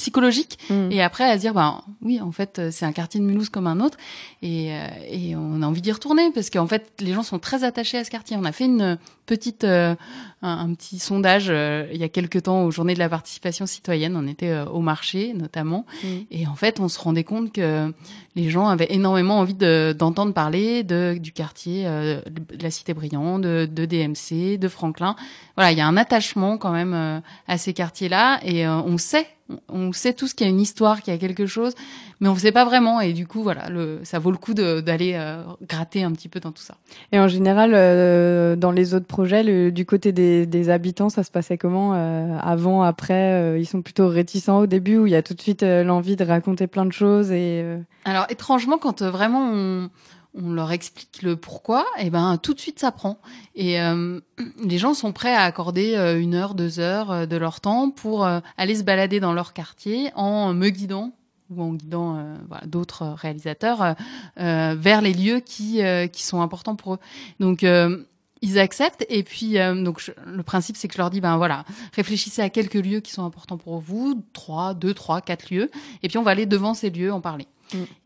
psychologique 0.02 0.58
et 0.90 1.00
après 1.00 1.24
à 1.30 1.36
se 1.36 1.40
dire 1.40 1.54
bah 1.54 1.84
oui 2.02 2.20
en 2.20 2.32
fait 2.32 2.58
euh, 2.58 2.68
c'est 2.72 2.84
un 2.84 2.92
quartier 2.92 3.20
de 3.20 3.24
Mulhouse 3.24 3.48
comme 3.50 3.66
un 3.68 3.78
autre 3.80 3.96
et, 4.42 4.72
euh, 4.74 4.86
et 5.08 5.36
on 5.36 5.62
a 5.62 5.66
envie 5.66 5.80
d'y 5.80 5.92
retourner 5.92 6.30
parce 6.34 6.50
qu'en 6.50 6.66
fait 6.66 6.84
les 7.00 7.12
gens 7.12 7.22
sont 7.22 7.38
très 7.38 7.62
attachés 7.62 7.98
à 7.98 8.04
ce 8.04 8.10
quartier. 8.10 8.36
On 8.36 8.44
a 8.44 8.50
fait 8.52 8.64
une 8.64 8.98
petite 9.26 9.62
euh, 9.64 9.94
un, 10.42 10.58
un 10.70 10.74
petit 10.74 10.98
sondage 10.98 11.46
euh, 11.48 11.86
il 11.92 12.00
y 12.00 12.04
a 12.04 12.08
quelques 12.08 12.42
temps 12.42 12.64
aux 12.64 12.70
journées 12.72 12.94
de 12.94 12.98
la 12.98 13.08
participation 13.08 13.64
citoyenne. 13.66 14.16
On 14.16 14.26
était 14.26 14.48
euh, 14.50 14.64
au 14.66 14.80
marché 14.80 15.32
notamment. 15.34 15.86
Mm. 16.02 16.06
et 16.32 16.46
en 16.48 16.56
fait 16.56 16.80
on 16.80 16.88
se 16.88 16.98
rendait 16.98 17.22
compte 17.24 17.52
que 17.52 17.92
les 18.34 18.50
gens 18.50 18.66
avaient 18.68 18.88
énormément 18.90 19.38
envie 19.38 19.54
de- 19.54 19.94
d'entendre 19.96 20.32
parler 20.34 20.82
de 20.82 21.16
du 21.20 21.30
quartier 21.32 21.84
euh, 21.86 22.20
de 22.26 22.62
la 22.62 22.70
cité 22.72 22.92
Briand 22.94 23.38
de, 23.38 23.68
de 23.70 23.84
DMC 23.86 24.58
de 24.58 24.68
Franklin. 24.68 25.14
Voilà 25.56 25.70
il 25.70 25.78
y 25.78 25.80
a 25.80 25.86
un 25.86 25.96
attachement 25.96 26.58
quand 26.58 26.72
même 26.72 26.94
euh, 26.94 27.20
à 27.46 27.58
ces 27.58 27.72
quartiers 27.72 28.08
là 28.08 28.40
et 28.44 28.66
euh, 28.66 28.74
on 28.92 28.98
sait 28.98 29.26
on 29.68 29.92
sait 29.92 30.12
tous 30.12 30.34
qu'il 30.34 30.46
y 30.46 30.50
a 30.50 30.52
une 30.52 30.60
histoire, 30.60 31.02
qu'il 31.02 31.12
y 31.12 31.16
a 31.16 31.18
quelque 31.18 31.46
chose, 31.46 31.74
mais 32.20 32.28
on 32.28 32.34
ne 32.34 32.38
sait 32.38 32.52
pas 32.52 32.64
vraiment. 32.64 33.00
Et 33.00 33.12
du 33.12 33.26
coup, 33.26 33.42
voilà, 33.42 33.68
le, 33.68 34.00
ça 34.04 34.18
vaut 34.18 34.30
le 34.30 34.36
coup 34.36 34.54
d'aller 34.54 35.12
euh, 35.16 35.42
gratter 35.68 36.02
un 36.04 36.12
petit 36.12 36.28
peu 36.28 36.40
dans 36.40 36.52
tout 36.52 36.62
ça. 36.62 36.74
Et 37.12 37.18
en 37.18 37.28
général, 37.28 37.72
euh, 37.74 38.56
dans 38.56 38.70
les 38.70 38.94
autres 38.94 39.06
projets, 39.06 39.42
le- 39.42 39.70
du 39.72 39.84
côté 39.86 40.12
des, 40.12 40.46
des 40.46 40.70
habitants, 40.70 41.08
ça 41.08 41.22
se 41.22 41.30
passait 41.30 41.58
comment 41.58 41.92
euh, 41.94 42.36
Avant, 42.40 42.82
après 42.82 43.58
Ils 43.60 43.66
sont 43.66 43.82
plutôt 43.82 44.08
réticents 44.08 44.60
au 44.60 44.66
début 44.66 44.98
ou 44.98 45.06
il 45.06 45.12
y 45.12 45.16
a 45.16 45.22
tout 45.22 45.34
de 45.34 45.40
suite 45.40 45.62
l'envie 45.62 46.16
de 46.16 46.24
raconter 46.24 46.66
plein 46.66 46.86
de 46.86 46.92
choses 46.92 47.30
et 47.30 47.64
Alors, 48.04 48.26
étrangement, 48.28 48.78
quand 48.78 49.02
vraiment 49.02 49.50
on, 49.52 49.88
on 50.34 50.52
leur 50.52 50.72
explique 50.72 51.22
le 51.22 51.36
pourquoi, 51.36 51.84
et 51.98 52.10
ben 52.10 52.38
tout 52.38 52.54
de 52.54 52.60
suite 52.60 52.78
ça 52.78 52.90
prend. 52.90 53.18
Et 53.54 53.80
euh, 53.80 54.20
les 54.62 54.78
gens 54.78 54.94
sont 54.94 55.12
prêts 55.12 55.34
à 55.34 55.42
accorder 55.42 55.94
euh, 55.94 56.18
une 56.18 56.34
heure, 56.34 56.54
deux 56.54 56.80
heures 56.80 57.10
euh, 57.10 57.26
de 57.26 57.36
leur 57.36 57.60
temps 57.60 57.90
pour 57.90 58.26
aller 58.56 58.74
se 58.74 58.82
balader 58.82 59.20
dans 59.20 59.32
leur 59.32 59.52
quartier 59.52 60.10
en 60.14 60.54
me 60.54 60.68
guidant 60.70 61.12
ou 61.50 61.62
en 61.62 61.74
guidant 61.74 62.24
d'autres 62.64 63.14
réalisateurs 63.16 63.94
vers 64.36 65.02
les 65.02 65.12
lieux 65.12 65.40
qui, 65.40 65.80
qui 66.12 66.22
sont 66.22 66.40
importants 66.40 66.76
pour 66.76 66.94
eux. 66.94 66.98
Donc 67.40 67.62
ils 68.42 68.58
acceptent 68.58 69.04
et 69.10 69.22
puis 69.22 69.54
donc 69.54 70.10
le 70.24 70.42
principe 70.42 70.76
c'est 70.76 70.88
que 70.88 70.94
je 70.94 70.98
leur 70.98 71.10
dis 71.10 71.20
ben 71.20 71.36
voilà 71.36 71.64
réfléchissez 71.92 72.40
à 72.40 72.48
quelques 72.48 72.74
lieux 72.74 73.00
qui 73.00 73.12
sont 73.12 73.24
importants 73.24 73.58
pour 73.58 73.80
vous 73.80 74.22
trois 74.32 74.72
deux 74.72 74.94
trois 74.94 75.20
quatre 75.20 75.50
lieux 75.50 75.70
et 76.02 76.08
puis 76.08 76.16
on 76.16 76.22
va 76.22 76.30
aller 76.30 76.46
devant 76.46 76.72
ces 76.72 76.88
lieux 76.88 77.12
en 77.12 77.20
parler 77.20 77.46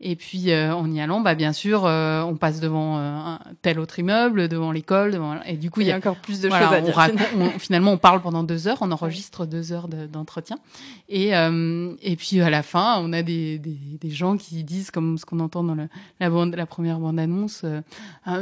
et 0.01 0.15
puis 0.15 0.51
euh, 0.51 0.73
en 0.75 0.89
y 0.91 0.99
allant 1.01 1.21
bah 1.21 1.35
bien 1.35 1.53
sûr 1.53 1.85
euh, 1.85 2.21
on 2.23 2.35
passe 2.35 2.59
devant 2.59 2.97
euh, 2.97 3.01
un 3.01 3.39
tel 3.61 3.79
autre 3.79 3.99
immeuble 3.99 4.47
devant 4.47 4.71
l'école 4.71 5.11
devant 5.11 5.41
et 5.45 5.57
du 5.57 5.69
coup 5.71 5.81
Il 5.81 5.87
y 5.87 5.91
a 5.91 5.97
encore 5.97 6.15
plus 6.15 6.41
de 6.41 6.47
voilà, 6.47 6.65
choses 6.65 6.73
à 6.75 6.79
on 6.79 6.83
dire, 6.85 6.95
raconte- 6.95 7.19
finalement. 7.19 7.51
on- 7.55 7.59
finalement 7.59 7.91
on 7.91 7.97
parle 7.97 8.21
pendant 8.21 8.43
deux 8.43 8.67
heures 8.67 8.77
on 8.81 8.91
enregistre 8.91 9.45
deux 9.45 9.71
heures 9.73 9.87
de- 9.87 10.05
d'entretien 10.07 10.57
et 11.09 11.35
euh, 11.35 11.93
et 12.01 12.15
puis 12.15 12.41
à 12.41 12.49
la 12.49 12.63
fin 12.63 12.97
on 13.01 13.13
a 13.13 13.21
des, 13.23 13.59
des, 13.59 13.77
des 14.01 14.09
gens 14.09 14.37
qui 14.37 14.63
disent 14.63 14.91
comme 14.91 15.17
ce 15.17 15.25
qu'on 15.25 15.39
entend 15.39 15.63
dans 15.63 15.75
le, 15.75 15.87
la 16.19 16.29
bande 16.29 16.55
la 16.55 16.65
première 16.65 16.99
bande 16.99 17.19
annonce 17.19 17.61
euh, 17.63 17.81
ah, 18.25 18.39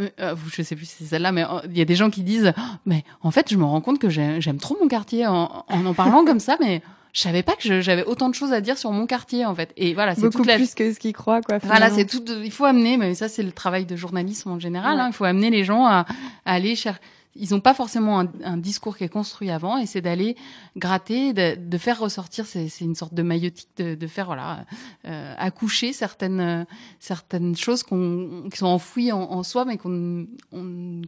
je 0.53 0.62
sais 0.62 0.75
plus 0.75 0.86
si 0.86 0.96
c'est 1.00 1.05
celle-là 1.10 1.32
mais 1.32 1.44
euh, 1.44 1.60
il 1.70 1.77
y 1.77 1.82
a 1.82 1.86
des 1.86 1.96
gens 1.96 2.10
qui 2.10 2.22
disent 2.24 2.53
Oh, 2.58 2.62
mais 2.86 3.03
en 3.22 3.32
fait 3.32 3.50
je 3.50 3.58
me 3.58 3.63
rends 3.63 3.82
compte 3.82 4.00
que 4.00 4.10
j'ai- 4.10 4.41
j'aime 4.41 4.58
trop 4.58 4.75
mon 4.82 4.88
quartier 4.88 5.25
en, 5.27 5.63
en 5.67 5.86
en 5.86 5.94
parlant 5.94 6.25
comme 6.25 6.39
ça 6.39 6.58
mais 6.60 6.82
je 7.16 7.22
savais 7.22 7.44
pas 7.44 7.56
que 7.56 7.80
j'avais 7.82 8.04
autant 8.04 8.28
de 8.28 8.36
choses 8.36 8.52
à 8.52 8.60
dire 8.60 8.78
sur 8.78 8.92
mon 8.92 9.06
quartier 9.08 9.46
en 9.46 9.56
fait 9.56 9.72
et 9.78 9.94
voilà 9.94 10.16
c'est 10.16 10.22
beaucoup 10.22 10.40
toute 10.40 10.48
la 10.48 10.58
plus 10.58 10.76
que 10.76 10.92
ce 10.94 11.00
qu'ils 11.00 11.14
croient, 11.14 11.42
quoi. 11.42 11.60
voilà, 11.60 11.90
c'est 11.90 12.06
tout. 12.06 12.20
de- 12.20 12.44
Il 12.44 12.52
faut 12.52 12.66
amener, 12.66 12.98
mais 12.98 13.16
ça 13.16 13.30
c'est 13.30 13.42
le 13.44 13.54
travail 13.54 13.86
de 13.86 13.96
journalisme 13.96 14.50
en 14.52 14.60
général. 14.60 15.00
hein, 15.00 15.08
il 15.08 15.14
faut 15.14 15.24
amener 15.24 15.50
les 15.50 15.64
gens 15.64 15.86
à, 15.86 16.06
à 16.46 16.54
aller 16.54 16.76
chercher. 16.76 17.00
Ils 17.38 17.52
n'ont 17.52 17.60
pas 17.60 17.74
forcément 17.74 18.22
un, 18.22 18.30
un 18.46 18.56
discours 18.56 18.96
qui 18.98 19.04
est 19.04 19.10
construit 19.10 19.50
avant, 19.52 19.78
et 19.78 19.86
c'est 19.86 20.00
d'aller 20.00 20.38
gratter, 20.78 21.34
de, 21.34 21.56
de 21.56 21.78
faire 21.78 22.00
ressortir. 22.00 22.46
C'est 22.46 22.70
une 22.80 22.96
sorte 22.96 23.14
de 23.14 23.24
maillotique, 23.24 23.68
de, 23.76 23.94
de 23.96 24.08
faire 24.08 24.28
voilà 24.28 24.66
euh, 25.06 25.34
accoucher 25.38 25.92
certaines 25.94 26.40
euh, 26.40 26.64
certaines 27.00 27.56
choses 27.58 27.84
qu'on 27.84 28.50
qui 28.52 28.58
sont 28.58 28.68
enfouies 28.68 29.12
en, 29.12 29.20
en 29.22 29.44
soi, 29.44 29.66
mais 29.66 29.78
qu'on 29.78 30.28
on- 30.54 30.58
on- 30.60 31.01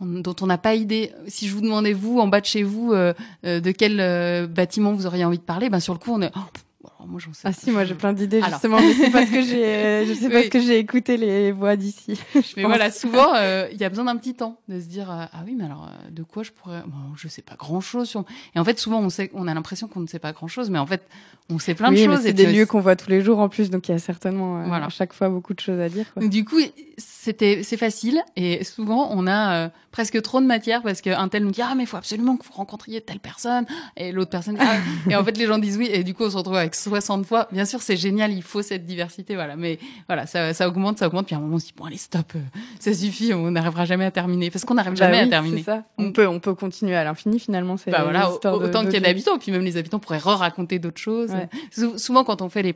dont 0.00 0.36
on 0.40 0.46
n'a 0.46 0.58
pas 0.58 0.74
idée. 0.74 1.12
Si 1.28 1.48
je 1.48 1.54
vous 1.54 1.60
demandais 1.60 1.92
vous 1.92 2.18
en 2.18 2.28
bas 2.28 2.40
de 2.40 2.46
chez 2.46 2.62
vous 2.62 2.92
euh, 2.92 3.12
euh, 3.44 3.60
de 3.60 3.70
quel 3.70 4.00
euh, 4.00 4.46
bâtiment 4.46 4.92
vous 4.92 5.06
auriez 5.06 5.24
envie 5.24 5.38
de 5.38 5.42
parler, 5.42 5.68
ben 5.70 5.80
sur 5.80 5.92
le 5.92 5.98
coup 5.98 6.12
on 6.12 6.22
est. 6.22 6.32
oh, 6.36 6.88
alors 7.00 7.08
moi 7.10 7.18
j'en 7.24 7.32
sais. 7.32 7.48
Ah 7.48 7.52
si, 7.52 7.70
moi 7.70 7.84
j'ai 7.84 7.94
plein 7.94 8.12
d'idées 8.12 8.38
Alors. 8.38 8.50
justement, 8.50 8.78
mais 8.78 8.92
c'est 8.92 9.10
parce 9.10 9.30
que 9.30 9.40
j'ai, 9.40 9.64
euh, 9.64 10.04
je 10.06 10.12
sais 10.12 10.26
Oui. 10.26 10.32
parce 10.32 10.48
que 10.48 10.60
j'ai 10.60 10.78
écouté 10.78 11.16
les 11.16 11.50
voix 11.50 11.74
d'ici. 11.76 12.20
Mais 12.34 12.62
pense. 12.62 12.66
voilà, 12.66 12.90
souvent, 12.90 13.34
euh, 13.36 13.68
il 13.72 13.80
y 13.80 13.84
a 13.84 13.88
besoin 13.88 14.04
d'un 14.04 14.16
petit 14.18 14.34
temps 14.34 14.58
de 14.68 14.78
se 14.78 14.84
dire 14.86 15.10
euh, 15.10 15.24
ah 15.32 15.42
oui, 15.46 15.54
mais 15.56 15.64
alors 15.64 15.88
euh, 15.88 16.10
de 16.10 16.22
quoi 16.22 16.42
je 16.42 16.50
pourrais 16.50 16.82
bon, 16.86 17.14
je 17.16 17.26
sais 17.28 17.40
pas 17.42 17.54
grand 17.54 17.80
chose 17.80 18.08
sur. 18.08 18.24
Et 18.54 18.58
en 18.58 18.64
fait, 18.64 18.78
souvent, 18.78 19.00
on 19.00 19.08
sait, 19.08 19.30
on 19.32 19.48
a 19.48 19.54
l'impression 19.54 19.88
qu'on 19.88 20.00
ne 20.00 20.06
sait 20.06 20.18
pas 20.18 20.32
grand 20.32 20.46
chose, 20.48 20.68
mais 20.68 20.78
en 20.78 20.86
fait, 20.86 21.02
on 21.48 21.58
sait 21.58 21.74
plein 21.74 21.90
oui, 21.90 22.06
de 22.06 22.12
choses. 22.12 22.20
c'est 22.22 22.34
des 22.34 22.52
lieux 22.52 22.66
qu'on 22.66 22.80
voit 22.80 22.96
tous 22.96 23.08
les 23.08 23.22
jours 23.22 23.38
en 23.38 23.48
plus, 23.48 23.70
donc 23.70 23.88
il 23.88 23.92
y 23.92 23.94
a 23.94 23.98
certainement 23.98 24.62
Voilà. 24.66 24.86
à 24.86 24.90
chaque 24.90 25.14
fois 25.14 25.30
beaucoup 25.30 25.54
de 25.54 25.60
choses 25.60 25.80
à 25.80 25.88
dire. 25.88 26.04
Quoi. 26.12 26.26
Du 26.28 26.44
coup, 26.44 26.60
c'était 26.98 27.62
c'est 27.62 27.76
facile 27.78 28.22
et 28.36 28.62
souvent 28.62 29.08
on 29.12 29.26
a 29.26 29.70
presque 29.90 30.20
trop 30.22 30.40
de 30.40 30.46
matière 30.46 30.82
parce 30.82 31.00
qu'un 31.00 31.28
tel 31.28 31.44
nous 31.44 31.50
dit 31.50 31.62
ah 31.62 31.74
mais 31.76 31.84
il 31.84 31.86
faut 31.86 31.96
absolument 31.96 32.36
que 32.36 32.44
vous 32.46 32.52
rencontriez 32.52 33.00
telle 33.00 33.18
personne 33.20 33.64
et 33.96 34.12
l'autre 34.12 34.30
personne 34.30 34.56
ah, 34.60 34.76
et 35.10 35.16
en 35.16 35.24
fait 35.24 35.36
les 35.36 35.46
gens 35.46 35.58
disent 35.58 35.76
oui 35.78 35.88
et 35.90 36.04
du 36.04 36.14
coup 36.14 36.24
on 36.24 36.30
se 36.30 36.36
retrouve 36.36 36.56
avec 36.56 36.74
60 36.90 37.24
fois. 37.26 37.48
Bien 37.52 37.64
sûr 37.64 37.80
c'est 37.80 37.96
génial, 37.96 38.32
il 38.32 38.42
faut 38.42 38.60
cette 38.62 38.84
diversité 38.84 39.34
voilà, 39.34 39.56
mais 39.56 39.78
voilà 40.08 40.26
ça, 40.26 40.52
ça 40.52 40.68
augmente, 40.68 40.98
ça 40.98 41.06
augmente 41.06 41.26
puis 41.26 41.34
à 41.34 41.38
un 41.38 41.40
moment 41.40 41.56
on 41.56 41.58
se 41.58 41.66
dit 41.66 41.74
bon 41.76 41.86
allez 41.86 41.96
stop, 41.96 42.32
euh, 42.36 42.40
ça 42.78 42.92
suffit, 42.92 43.32
on 43.32 43.50
n'arrivera 43.50 43.84
jamais 43.86 44.04
à 44.04 44.10
termiser 44.10 44.50
parce 44.50 44.64
qu'on 44.66 44.74
n'arrive 44.74 44.92
Bah 44.92 45.06
jamais 45.06 45.20
oui, 45.22 45.24
à 45.24 45.28
terminer. 45.28 45.62
ça. 45.62 45.84
On 45.96 46.12
peut, 46.12 46.26
on 46.26 46.38
peut 46.40 46.54
continuer 46.54 46.96
à 46.96 47.04
l'infini 47.04 47.38
finalement. 47.40 47.76
C'est 47.78 47.90
Bah 47.90 48.02
voilà, 48.02 48.30
autant 48.30 48.82
qu'il 48.84 48.92
y 48.94 48.96
a 48.96 49.00
d'habitants, 49.00 49.38
puis 49.38 49.52
même 49.52 49.62
les 49.62 49.76
habitants 49.76 49.98
pourraient 49.98 50.18
re-raconter 50.18 50.78
d'autres 50.78 51.00
choses. 51.00 51.30
Ouais. 51.30 51.48
Sou- 51.70 51.96
souvent, 51.98 52.24
quand 52.24 52.42
on 52.42 52.48
fait 52.48 52.62
les, 52.62 52.74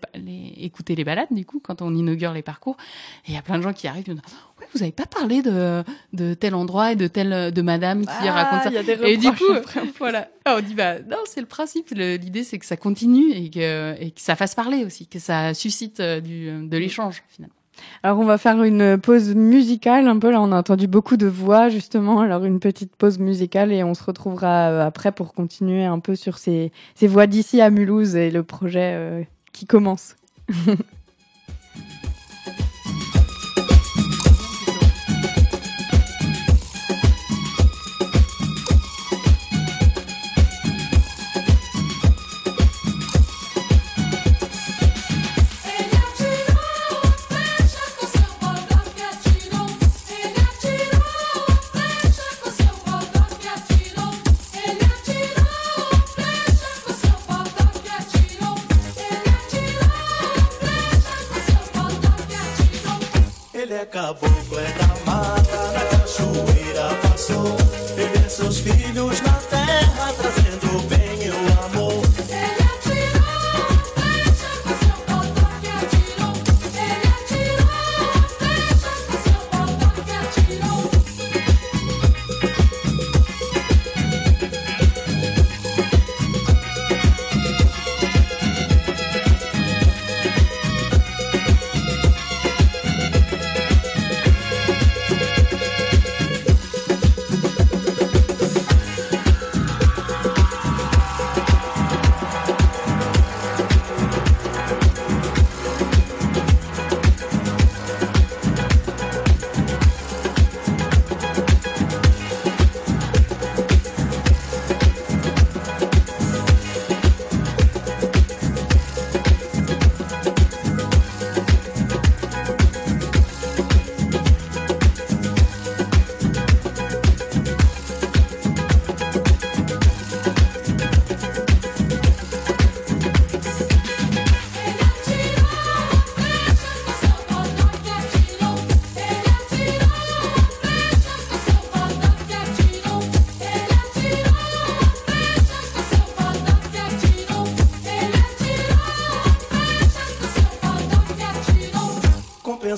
écouter 0.58 0.94
les 0.94 1.04
balades, 1.04 1.28
du 1.30 1.44
coup, 1.44 1.60
quand 1.62 1.82
on 1.82 1.94
inaugure 1.94 2.32
les 2.32 2.42
parcours, 2.42 2.76
il 3.28 3.34
y 3.34 3.36
a 3.36 3.42
plein 3.42 3.58
de 3.58 3.62
gens 3.62 3.72
qui 3.72 3.88
arrivent, 3.88 4.04
disent, 4.04 4.20
vous 4.74 4.82
avez 4.82 4.92
pas 4.92 5.06
parlé 5.06 5.42
de, 5.42 5.82
de 6.12 6.34
tel 6.34 6.54
endroit 6.54 6.92
et 6.92 6.96
de 6.96 7.06
telle, 7.06 7.52
de 7.52 7.62
madame 7.62 8.02
qui 8.02 8.28
Ah, 8.28 8.32
raconte 8.32 8.62
ça. 8.62 8.68
il 8.70 8.74
y 8.74 8.78
a 8.78 8.82
des 8.82 8.98
et 9.04 9.16
du 9.16 9.30
coup, 9.32 9.44
voilà. 9.98 10.28
Ah, 10.44 10.56
on 10.58 10.60
dit, 10.62 10.74
bah, 10.74 10.98
non, 11.00 11.18
c'est 11.26 11.40
le 11.40 11.46
principe. 11.46 11.90
L'idée, 11.90 12.44
c'est 12.44 12.58
que 12.58 12.66
ça 12.66 12.76
continue 12.76 13.30
et 13.32 13.50
que, 13.50 13.94
et 14.00 14.10
que 14.10 14.20
ça 14.20 14.36
fasse 14.36 14.54
parler 14.54 14.84
aussi, 14.84 15.06
que 15.06 15.18
ça 15.18 15.54
suscite 15.54 16.00
euh, 16.00 16.20
du, 16.20 16.66
de 16.68 16.76
l'échange, 16.76 17.22
finalement. 17.28 17.54
Alors 18.04 18.20
on 18.20 18.24
va 18.24 18.38
faire 18.38 18.62
une 18.62 18.98
pause 18.98 19.34
musicale 19.34 20.06
un 20.06 20.16
peu. 20.20 20.30
Là 20.30 20.40
on 20.40 20.52
a 20.52 20.56
entendu 20.56 20.86
beaucoup 20.86 21.16
de 21.16 21.26
voix 21.26 21.68
justement. 21.70 22.20
Alors 22.20 22.44
une 22.44 22.60
petite 22.60 22.94
pause 22.94 23.18
musicale 23.18 23.72
et 23.72 23.82
on 23.82 23.94
se 23.94 24.04
retrouvera 24.04 24.70
euh, 24.70 24.86
après 24.86 25.10
pour 25.10 25.34
continuer 25.34 25.84
un 25.84 25.98
peu 25.98 26.14
sur 26.14 26.38
ces, 26.38 26.70
ces 26.94 27.08
voix 27.08 27.26
d'ici 27.26 27.60
à 27.60 27.70
Mulhouse 27.70 28.14
et 28.14 28.30
le 28.30 28.44
projet 28.44 28.92
euh, 28.94 29.22
qui 29.52 29.66
commence. 29.66 30.14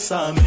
pensamento 0.07 0.46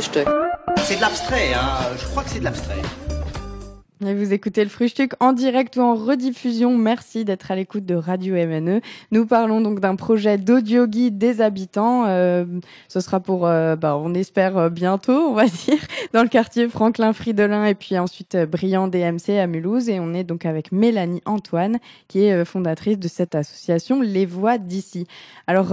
C'est 0.00 0.96
de 0.96 1.00
l'abstrait, 1.00 1.54
hein. 1.54 1.94
Je 1.96 2.04
crois 2.06 2.24
que 2.24 2.30
c'est 2.30 2.40
de 2.40 2.44
l'abstrait. 2.44 2.82
Vous 4.12 4.34
écoutez 4.34 4.62
le 4.64 4.68
Frühstück 4.68 5.12
en 5.18 5.32
direct 5.32 5.76
ou 5.76 5.80
en 5.80 5.94
rediffusion. 5.94 6.76
Merci 6.76 7.24
d'être 7.24 7.50
à 7.50 7.56
l'écoute 7.56 7.86
de 7.86 7.94
Radio 7.94 8.34
MNE. 8.34 8.82
Nous 9.12 9.24
parlons 9.24 9.62
donc 9.62 9.80
d'un 9.80 9.96
projet 9.96 10.36
d'audio 10.36 10.86
guide 10.86 11.16
des 11.16 11.40
habitants. 11.40 12.04
Euh, 12.06 12.44
ce 12.88 13.00
sera 13.00 13.20
pour, 13.20 13.46
euh, 13.46 13.76
bah, 13.76 13.96
on 13.96 14.12
espère 14.12 14.58
euh, 14.58 14.68
bientôt, 14.68 15.12
on 15.30 15.32
va 15.32 15.46
dire, 15.66 15.78
dans 16.12 16.22
le 16.22 16.28
quartier 16.28 16.68
Franklin 16.68 17.14
Fridolin 17.14 17.64
et 17.64 17.74
puis 17.74 17.98
ensuite 17.98 18.36
Brillant 18.36 18.88
DMC 18.88 19.38
à 19.40 19.46
Mulhouse. 19.46 19.88
Et 19.88 19.98
on 20.00 20.12
est 20.12 20.24
donc 20.24 20.44
avec 20.44 20.70
Mélanie 20.70 21.22
Antoine, 21.24 21.78
qui 22.06 22.24
est 22.24 22.44
fondatrice 22.44 22.98
de 22.98 23.08
cette 23.08 23.34
association 23.34 24.02
Les 24.02 24.26
Voix 24.26 24.58
d'ici. 24.58 25.06
Alors 25.46 25.70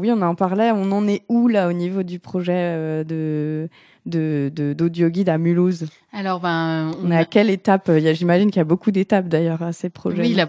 oui, 0.00 0.10
on 0.10 0.22
en 0.22 0.34
parlait. 0.34 0.70
On 0.72 0.90
en 0.92 1.06
est 1.06 1.24
où 1.28 1.46
là 1.48 1.68
au 1.68 1.72
niveau 1.74 2.02
du 2.02 2.18
projet 2.20 3.04
de- 3.04 3.68
d'audio 4.06 5.08
guide 5.08 5.28
à 5.28 5.36
Mulhouse? 5.36 5.86
Alors, 6.18 6.40
ben, 6.40 6.92
on 7.04 7.10
est 7.10 7.16
à 7.16 7.26
quelle 7.26 7.50
étape? 7.50 7.90
Il 7.94 8.02
y 8.02 8.08
a- 8.08 8.14
J'imagine 8.14 8.48
qu'il 8.50 8.56
y 8.56 8.60
a 8.60 8.64
beaucoup 8.64 8.90
d'étapes 8.90 9.28
d'ailleurs 9.28 9.60
à 9.62 9.74
ces 9.74 9.90
projets. 9.90 10.22
Oui, 10.22 10.32
la- 10.32 10.48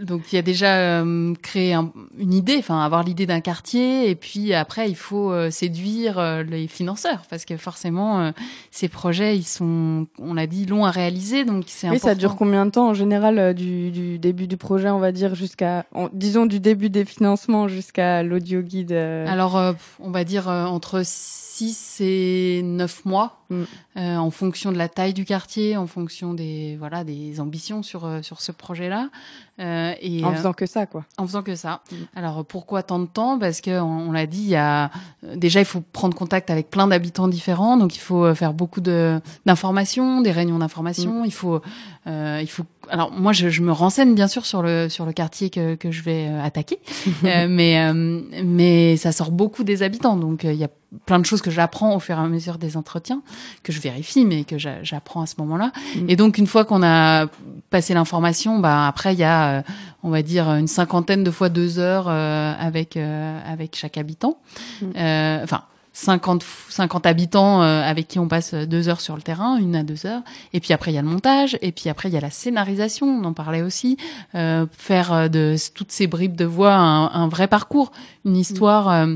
donc 0.00 0.22
il 0.32 0.36
y 0.36 0.38
a 0.38 0.42
déjà 0.42 0.74
euh, 1.02 1.34
créé 1.42 1.74
un- 1.74 1.92
une 2.18 2.32
idée, 2.32 2.56
enfin 2.58 2.80
avoir 2.82 3.02
l'idée 3.04 3.26
d'un 3.26 3.40
quartier, 3.42 4.08
et 4.08 4.14
puis 4.14 4.54
après 4.54 4.88
il 4.88 4.96
faut 4.96 5.30
euh, 5.30 5.50
séduire 5.50 6.18
euh, 6.18 6.42
les 6.42 6.66
financeurs, 6.66 7.24
parce 7.28 7.44
que 7.44 7.58
forcément 7.58 8.32
ces 8.70 8.88
projets 8.88 9.36
ils 9.36 9.44
sont, 9.44 10.06
on 10.18 10.32
l'a 10.32 10.46
dit, 10.46 10.64
longs 10.64 10.86
à 10.86 10.90
réaliser, 10.90 11.44
donc 11.44 11.64
c'est 11.66 11.88
Oui, 11.88 11.96
important. 11.96 12.08
ça 12.08 12.14
dure 12.14 12.34
combien 12.36 12.64
de 12.64 12.70
temps 12.70 12.88
en 12.88 12.94
général 12.94 13.52
du, 13.54 13.90
du 13.90 14.18
début 14.18 14.46
du 14.46 14.56
projet, 14.56 14.88
on 14.88 14.98
va 14.98 15.12
dire, 15.12 15.34
jusqu'à, 15.34 15.84
disons 16.14 16.46
du 16.46 16.58
début 16.58 16.88
des 16.88 17.04
financements 17.04 17.68
jusqu'à 17.68 18.22
l'audio 18.22 18.62
guide 18.62 18.92
Alors, 18.92 19.60
on 20.00 20.10
va 20.10 20.24
dire 20.24 20.48
entre 20.48 21.02
6 21.04 21.98
et 22.00 22.62
9 22.64 23.04
mois, 23.04 23.38
Mm. 23.50 23.64
Euh, 23.96 24.16
en 24.16 24.30
fonction 24.30 24.72
de 24.72 24.78
la 24.78 24.88
taille 24.88 25.12
du 25.12 25.24
quartier, 25.24 25.76
en 25.76 25.86
fonction 25.86 26.34
des 26.34 26.76
voilà 26.78 27.04
des 27.04 27.40
ambitions 27.40 27.82
sur 27.82 28.04
euh, 28.04 28.22
sur 28.22 28.40
ce 28.40 28.52
projet-là. 28.52 29.10
Euh, 29.60 29.92
et 30.00 30.24
En 30.24 30.32
euh, 30.32 30.34
faisant 30.34 30.54
que 30.54 30.64
ça, 30.66 30.86
quoi. 30.86 31.04
En 31.18 31.26
faisant 31.26 31.42
que 31.42 31.54
ça. 31.54 31.82
Alors 32.16 32.44
pourquoi 32.44 32.82
tant 32.82 32.98
de 32.98 33.06
temps? 33.06 33.38
Parce 33.38 33.60
que 33.60 33.80
on, 33.80 34.08
on 34.08 34.12
l'a 34.12 34.26
dit, 34.26 34.42
il 34.42 34.48
y 34.48 34.56
a 34.56 34.90
euh, 35.24 35.36
déjà 35.36 35.60
il 35.60 35.66
faut 35.66 35.82
prendre 35.92 36.16
contact 36.16 36.48
avec 36.50 36.70
plein 36.70 36.86
d'habitants 36.86 37.28
différents, 37.28 37.76
donc 37.76 37.94
il 37.94 38.00
faut 38.00 38.34
faire 38.34 38.54
beaucoup 38.54 38.80
de 38.80 39.20
d'informations, 39.44 40.22
des 40.22 40.32
réunions 40.32 40.58
d'information. 40.58 41.24
Il 41.24 41.32
faut 41.32 41.60
euh, 42.06 42.38
il 42.42 42.48
faut 42.48 42.64
alors 42.90 43.12
moi 43.12 43.32
je, 43.32 43.48
je 43.48 43.62
me 43.62 43.70
renseigne 43.70 44.14
bien 44.14 44.26
sûr 44.26 44.44
sur 44.44 44.60
le 44.62 44.88
sur 44.88 45.06
le 45.06 45.12
quartier 45.12 45.50
que 45.50 45.76
que 45.76 45.90
je 45.92 46.02
vais 46.02 46.26
euh, 46.28 46.42
attaquer, 46.42 46.78
Euh, 47.24 47.46
mais 47.48 47.78
euh, 47.80 48.20
mais 48.44 48.96
ça 48.96 49.12
sort 49.12 49.30
beaucoup 49.30 49.62
des 49.64 49.82
habitants, 49.82 50.16
donc 50.16 50.44
euh, 50.44 50.52
il 50.52 50.58
y 50.58 50.64
a 50.64 50.68
plein 51.06 51.18
de 51.20 51.24
choses 51.24 51.40
que 51.40 51.50
j'apprends 51.50 51.94
au 51.96 52.00
fur 52.00 52.16
et 52.18 52.20
à 52.20 52.26
mesure 52.26 52.58
des 52.58 52.76
entretiens, 52.76 53.22
que 53.62 53.72
je 53.72 53.80
vérifie, 53.80 54.24
mais 54.26 54.44
que 54.44 54.58
j'a- 54.58 54.82
j'apprends 54.82 55.22
à 55.22 55.26
ce 55.26 55.36
moment-là. 55.38 55.72
Mm. 55.96 56.10
Et 56.10 56.16
donc, 56.16 56.36
une 56.36 56.46
fois 56.46 56.66
qu'on 56.66 56.82
a 56.82 57.28
passé 57.70 57.94
l'information, 57.94 58.58
bah 58.58 58.86
après, 58.88 59.14
il 59.14 59.18
y 59.20 59.24
a, 59.24 59.60
euh, 59.60 59.62
on 60.02 60.10
va 60.10 60.20
dire, 60.20 60.48
une 60.50 60.66
cinquantaine 60.66 61.24
de 61.24 61.30
fois 61.30 61.48
deux 61.48 61.78
heures 61.78 62.06
euh, 62.08 62.52
avec 62.58 62.98
euh, 62.98 63.40
avec 63.50 63.74
chaque 63.76 63.96
habitant. 63.96 64.36
Mm. 64.82 64.86
Euh, 64.96 65.40
Enfin. 65.44 65.62
50, 65.92 66.42
f- 66.42 66.70
50 66.70 67.06
habitants 67.06 67.62
euh, 67.62 67.82
avec 67.82 68.08
qui 68.08 68.18
on 68.18 68.28
passe 68.28 68.54
deux 68.54 68.88
heures 68.88 69.00
sur 69.00 69.14
le 69.16 69.22
terrain, 69.22 69.56
une 69.56 69.76
à 69.76 69.82
deux 69.82 70.06
heures. 70.06 70.22
Et 70.52 70.60
puis 70.60 70.72
après, 70.72 70.90
il 70.90 70.94
y 70.94 70.98
a 70.98 71.02
le 71.02 71.08
montage. 71.08 71.58
Et 71.60 71.72
puis 71.72 71.88
après, 71.90 72.08
il 72.08 72.14
y 72.14 72.16
a 72.16 72.20
la 72.20 72.30
scénarisation. 72.30 73.06
On 73.06 73.24
en 73.24 73.32
parlait 73.32 73.62
aussi. 73.62 73.96
Euh, 74.34 74.66
faire 74.76 75.12
euh, 75.12 75.28
de 75.28 75.56
toutes 75.74 75.92
ces 75.92 76.06
bribes 76.06 76.36
de 76.36 76.44
voix 76.44 76.74
un, 76.74 77.06
un 77.12 77.28
vrai 77.28 77.46
parcours, 77.46 77.92
une 78.24 78.36
histoire 78.36 78.88
euh, 78.88 79.14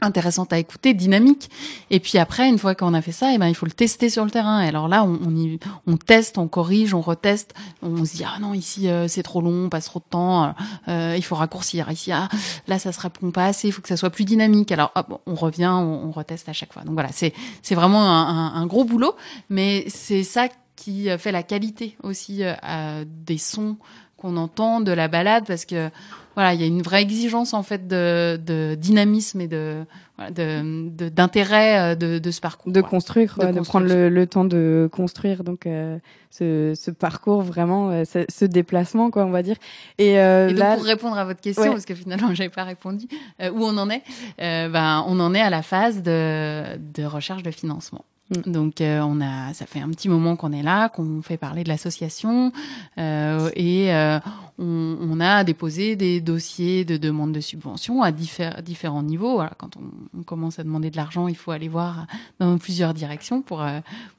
intéressante 0.00 0.52
à 0.52 0.58
écouter, 0.58 0.92
dynamique. 0.94 1.50
Et 1.90 2.00
puis 2.00 2.18
après, 2.18 2.48
une 2.48 2.58
fois 2.58 2.74
qu'on 2.74 2.94
a 2.94 3.02
fait 3.02 3.12
ça, 3.12 3.32
eh 3.32 3.38
ben 3.38 3.48
il 3.48 3.54
faut 3.54 3.66
le 3.66 3.72
tester 3.72 4.10
sur 4.10 4.24
le 4.24 4.30
terrain. 4.30 4.62
Et 4.62 4.68
alors 4.68 4.88
là, 4.88 5.04
on, 5.04 5.30
y, 5.34 5.58
on 5.86 5.96
teste, 5.96 6.36
on 6.38 6.48
corrige, 6.48 6.94
on 6.94 7.00
reteste. 7.00 7.54
On 7.82 8.04
se 8.04 8.16
dit 8.16 8.24
ah 8.24 8.38
non 8.40 8.54
ici 8.54 8.88
euh, 8.88 9.08
c'est 9.08 9.22
trop 9.22 9.40
long, 9.40 9.66
on 9.66 9.68
passe 9.68 9.86
trop 9.86 10.00
de 10.00 10.04
temps. 10.10 10.54
euh, 10.88 11.14
il 11.16 11.22
faut 11.24 11.36
raccourcir. 11.36 11.90
Ici 11.90 12.12
ah 12.12 12.28
là 12.66 12.78
ça 12.78 12.92
se 12.92 13.00
répond 13.00 13.30
pas 13.30 13.46
assez. 13.46 13.68
Il 13.68 13.72
faut 13.72 13.82
que 13.82 13.88
ça 13.88 13.96
soit 13.96 14.10
plus 14.10 14.24
dynamique. 14.24 14.72
Alors 14.72 14.92
hop, 14.94 15.20
on 15.26 15.34
revient, 15.34 15.70
on, 15.72 16.06
on 16.06 16.10
reteste 16.10 16.48
à 16.48 16.52
chaque 16.52 16.72
fois. 16.72 16.82
Donc 16.82 16.94
voilà, 16.94 17.10
c'est 17.12 17.32
vraiment 17.74 18.04
un, 18.04 18.28
un, 18.28 18.54
un 18.54 18.66
gros 18.66 18.84
boulot, 18.84 19.14
mais 19.48 19.84
c'est 19.88 20.24
ça 20.24 20.48
qui 20.76 21.08
fait 21.18 21.32
la 21.32 21.42
qualité 21.42 21.96
aussi 22.02 22.40
euh, 22.42 23.04
des 23.06 23.38
sons 23.38 23.76
qu'on 24.16 24.36
entend 24.36 24.80
de 24.80 24.90
la 24.92 25.08
balade 25.08 25.44
parce 25.46 25.64
que 25.64 25.90
voilà 26.34 26.54
il 26.54 26.60
y 26.60 26.64
a 26.64 26.66
une 26.66 26.82
vraie 26.82 27.02
exigence 27.02 27.54
en 27.54 27.62
fait 27.62 27.86
de, 27.86 28.36
de 28.44 28.74
dynamisme 28.74 29.40
et 29.40 29.48
de 29.48 29.84
voilà, 30.16 30.30
de 30.30 30.88
de- 30.90 31.08
d'intérêt 31.08 31.92
euh, 31.92 31.94
de, 31.94 32.18
de 32.18 32.30
ce 32.30 32.40
parcours 32.40 32.72
de 32.72 32.80
construire, 32.80 33.36
De 33.38 33.60
prendre 33.60 33.86
le, 33.86 34.08
le 34.08 34.26
temps 34.26 34.44
de 34.44 34.88
construire 34.92 35.42
donc 35.44 35.66
euh, 35.66 35.98
ce, 36.30 36.72
ce 36.76 36.90
parcours 36.90 37.42
vraiment, 37.42 37.90
euh, 37.90 38.04
ce, 38.04 38.24
ce 38.28 38.44
déplacement 38.44 39.10
quoi, 39.10 39.24
on 39.24 39.30
va 39.30 39.42
dire. 39.42 39.56
Et, 39.98 40.18
euh, 40.20 40.48
Et 40.48 40.52
donc 40.52 40.58
là, 40.60 40.74
pour 40.76 40.84
répondre 40.84 41.16
à 41.18 41.24
votre 41.24 41.40
question, 41.40 41.62
Ouais. 41.64 41.70
parce 41.70 41.84
que 41.84 41.94
finalement 41.94 42.28
j'avais 42.34 42.48
pas 42.50 42.64
répondu, 42.64 43.06
euh, 43.40 43.50
où 43.50 43.64
on 43.64 43.76
en 43.78 43.88
est, 43.90 44.02
ben 44.38 45.04
on 45.08 45.18
en 45.20 45.34
est 45.34 45.40
à 45.40 45.50
la 45.50 45.62
phase 45.62 46.02
de, 46.02 46.76
de 46.76 47.04
recherche 47.04 47.42
de 47.42 47.50
financement. 47.50 48.04
Mm. 48.30 48.50
Donc 48.52 48.80
euh, 48.80 49.00
on 49.02 49.20
a, 49.20 49.52
ça 49.52 49.66
fait 49.66 49.80
un 49.80 49.90
petit 49.90 50.08
moment 50.08 50.34
qu'on 50.36 50.52
est 50.52 50.62
là, 50.62 50.88
qu'on 50.88 51.20
fait 51.20 51.36
parler 51.36 51.62
de 51.62 51.68
l'association 51.68 52.52
euh, 52.96 53.50
et 53.54 53.92
euh, 53.94 54.18
on, 54.58 54.96
on 55.00 55.20
a 55.20 55.44
déposé 55.44 55.94
des 55.94 56.22
dossiers 56.22 56.86
de 56.86 56.96
demande 56.96 57.32
de 57.32 57.40
subvention 57.40 58.02
à 58.02 58.12
diffé- 58.12 58.62
différents 58.62 59.02
niveaux. 59.02 59.42
Quand 59.58 59.76
on, 59.76 60.20
on 60.20 60.22
commence 60.22 60.58
à 60.58 60.64
demander 60.64 60.90
de 60.90 60.96
l'argent, 60.96 61.28
il 61.28 61.36
faut 61.36 61.50
aller 61.50 61.68
voir 61.68 62.06
dans 62.38 62.56
plusieurs 62.56 62.94
directions 62.94 63.42
pour 63.42 63.62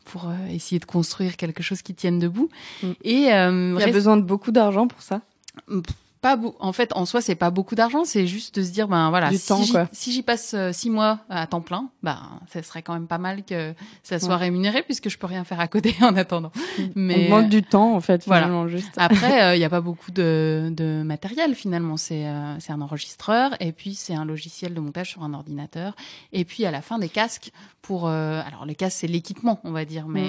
pour 0.06 0.30
essayer 0.52 0.78
de 0.80 0.86
construire 0.86 1.36
quelque 1.36 1.64
chose 1.64 1.82
qui 1.82 1.96
tienne 1.96 2.20
debout. 2.20 2.50
Et 2.84 2.86
Mm. 2.86 2.94
il 3.04 3.22
y 3.22 3.32
a 3.32 3.50
reste- 3.78 3.92
besoin 3.94 4.18
de 4.18 4.22
beaucoup 4.24 4.52
d'argent 4.52 4.88
pour 4.88 5.02
ça? 5.02 5.22
Pas 6.26 6.40
en 6.60 6.74
fait 6.74 6.92
en 6.96 7.06
soi 7.06 7.22
c'est 7.22 7.36
pas 7.36 7.52
beaucoup 7.52 7.76
d'argent 7.76 8.04
c'est 8.04 8.26
juste 8.26 8.56
de 8.58 8.64
se 8.64 8.72
dire 8.72 8.88
ben 8.88 9.10
voilà 9.12 9.30
Du 9.30 9.38
si 9.38 9.54
j'y- 9.64 9.74
si 10.14 10.24
passe 10.24 10.54
euh, 10.56 10.72
six 10.72 10.90
mois 10.90 11.20
à 11.30 11.46
temps 11.46 11.62
plein 11.62 11.90
ben 12.02 12.18
ça 12.52 12.64
serait 12.64 12.82
quand 12.82 12.94
même 12.94 13.06
pas 13.08 13.20
mal 13.20 13.44
que 13.44 13.74
ça 14.02 14.18
soit 14.18 14.30
Ouais. 14.30 14.36
rémunéré 14.48 14.82
puisque 14.82 15.10
je 15.10 15.18
peux 15.20 15.28
rien 15.28 15.44
faire 15.44 15.60
à 15.60 15.68
côté 15.68 15.94
en 16.02 16.16
attendant 16.18 16.52
mais 16.96 17.16
on 17.16 17.24
demande 17.26 17.50
du 17.50 17.62
temps 17.62 17.94
en 17.96 18.00
fait 18.02 18.24
voilà. 18.26 18.68
juste. 18.68 18.92
Après, 18.98 19.44
euh, 19.44 19.56
il 19.56 19.60
n'y 19.60 19.66
a 19.66 19.70
pas 19.70 19.82
beaucoup 19.82 20.12
de, 20.12 20.72
de 20.76 21.04
matériel 21.04 21.54
finalement. 21.56 21.98
C'est 21.98 22.26
euh, 22.28 22.60
c'est 22.60 22.72
un 22.74 22.82
enregistreur 22.82 23.52
et 23.60 23.72
puis 23.72 23.94
c'est 23.96 24.16
un 24.16 24.26
logiciel 24.26 24.74
de 24.74 24.80
montage 24.80 25.10
sur 25.12 25.24
un 25.24 25.34
ordinateur. 25.34 25.96
Et 26.34 26.44
puis 26.46 26.66
à 26.66 26.72
la 26.72 26.82
fin 26.82 26.98
des 27.00 27.10
casques 27.10 27.52
pour. 27.82 28.08
euh, 28.08 28.42
alors 28.48 28.66
les 28.66 28.76
casques 28.76 28.98
c'est 29.02 29.08
l'équipement 29.08 29.60
on 29.64 29.72
va 29.72 29.86
dire, 29.86 30.08
mais 30.08 30.26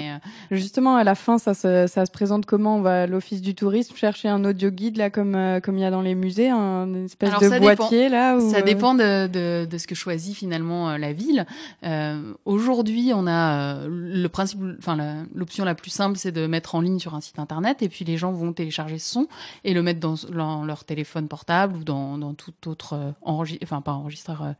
Mm. 0.51 0.55
Justement, 0.55 0.95
à 0.95 1.03
la 1.03 1.15
fin, 1.15 1.37
ça 1.37 1.53
se, 1.53 1.87
ça 1.87 2.05
se 2.05 2.11
présente 2.11 2.45
comment? 2.45 2.77
On 2.77 2.81
va 2.81 3.03
à 3.03 3.07
l'office 3.07 3.41
du 3.41 3.55
tourisme 3.55 3.95
chercher 3.95 4.27
un 4.29 4.43
audio 4.45 4.69
guide, 4.69 4.97
là, 4.97 5.09
comme, 5.09 5.35
euh, 5.35 5.59
comme 5.59 5.77
il 5.77 5.81
y 5.81 5.85
a 5.85 5.86
dans 5.91 6.01
les 6.01 6.15
musées, 6.15 6.49
un 6.49 7.05
espèce 7.05 7.29
Alors, 7.29 7.41
de 7.41 7.49
ça 7.49 7.59
boîtier 7.59 8.03
dépend. 8.05 8.11
là 8.15 8.37
où, 8.37 8.51
Ça 8.51 8.57
euh, 8.57 8.61
dépend 8.61 8.93
de, 8.95 9.27
de, 9.27 9.67
de 9.69 9.77
ce 9.77 9.87
que 9.87 9.95
choisit 9.95 10.35
finalement 10.35 10.89
euh, 10.89 10.97
la 10.97 11.13
ville. 11.13 11.45
Euh, 11.83 12.33
Aujourd'hui, 12.45 13.11
on 13.15 13.27
a 13.27 13.85
le 13.87 14.27
principe, 14.27 14.59
enfin 14.79 15.25
l'option 15.33 15.65
la, 15.65 15.75
plus 15.75 15.91
simple, 15.91 16.17
c'est 16.17 16.31
de 16.31 16.47
mettre 16.47 16.75
en 16.75 16.81
ligne 16.81 16.99
sur 16.99 17.15
un 17.15 17.21
site 17.21 17.39
internet 17.39 17.81
et 17.81 17.89
puis 17.89 18.05
les 18.05 18.17
gens 18.17 18.31
vont 18.31 18.53
télécharger 18.53 18.97
ce 18.99 19.09
son 19.11 19.27
et 19.63 19.73
le 19.73 19.81
mettre 19.83 19.99
dans, 19.99 20.15
dans 20.33 20.65
leur 20.65 20.83
téléphone 20.85 21.27
portable 21.27 21.77
ou 21.77 21.83
dans, 21.83 22.17
dans 22.17 22.33
tout 22.33 22.53
autre 22.67 23.13
enregistreur, 23.21 23.67
enfin 23.67 23.81
pas 23.81 23.93
enregistreur, 23.93 24.53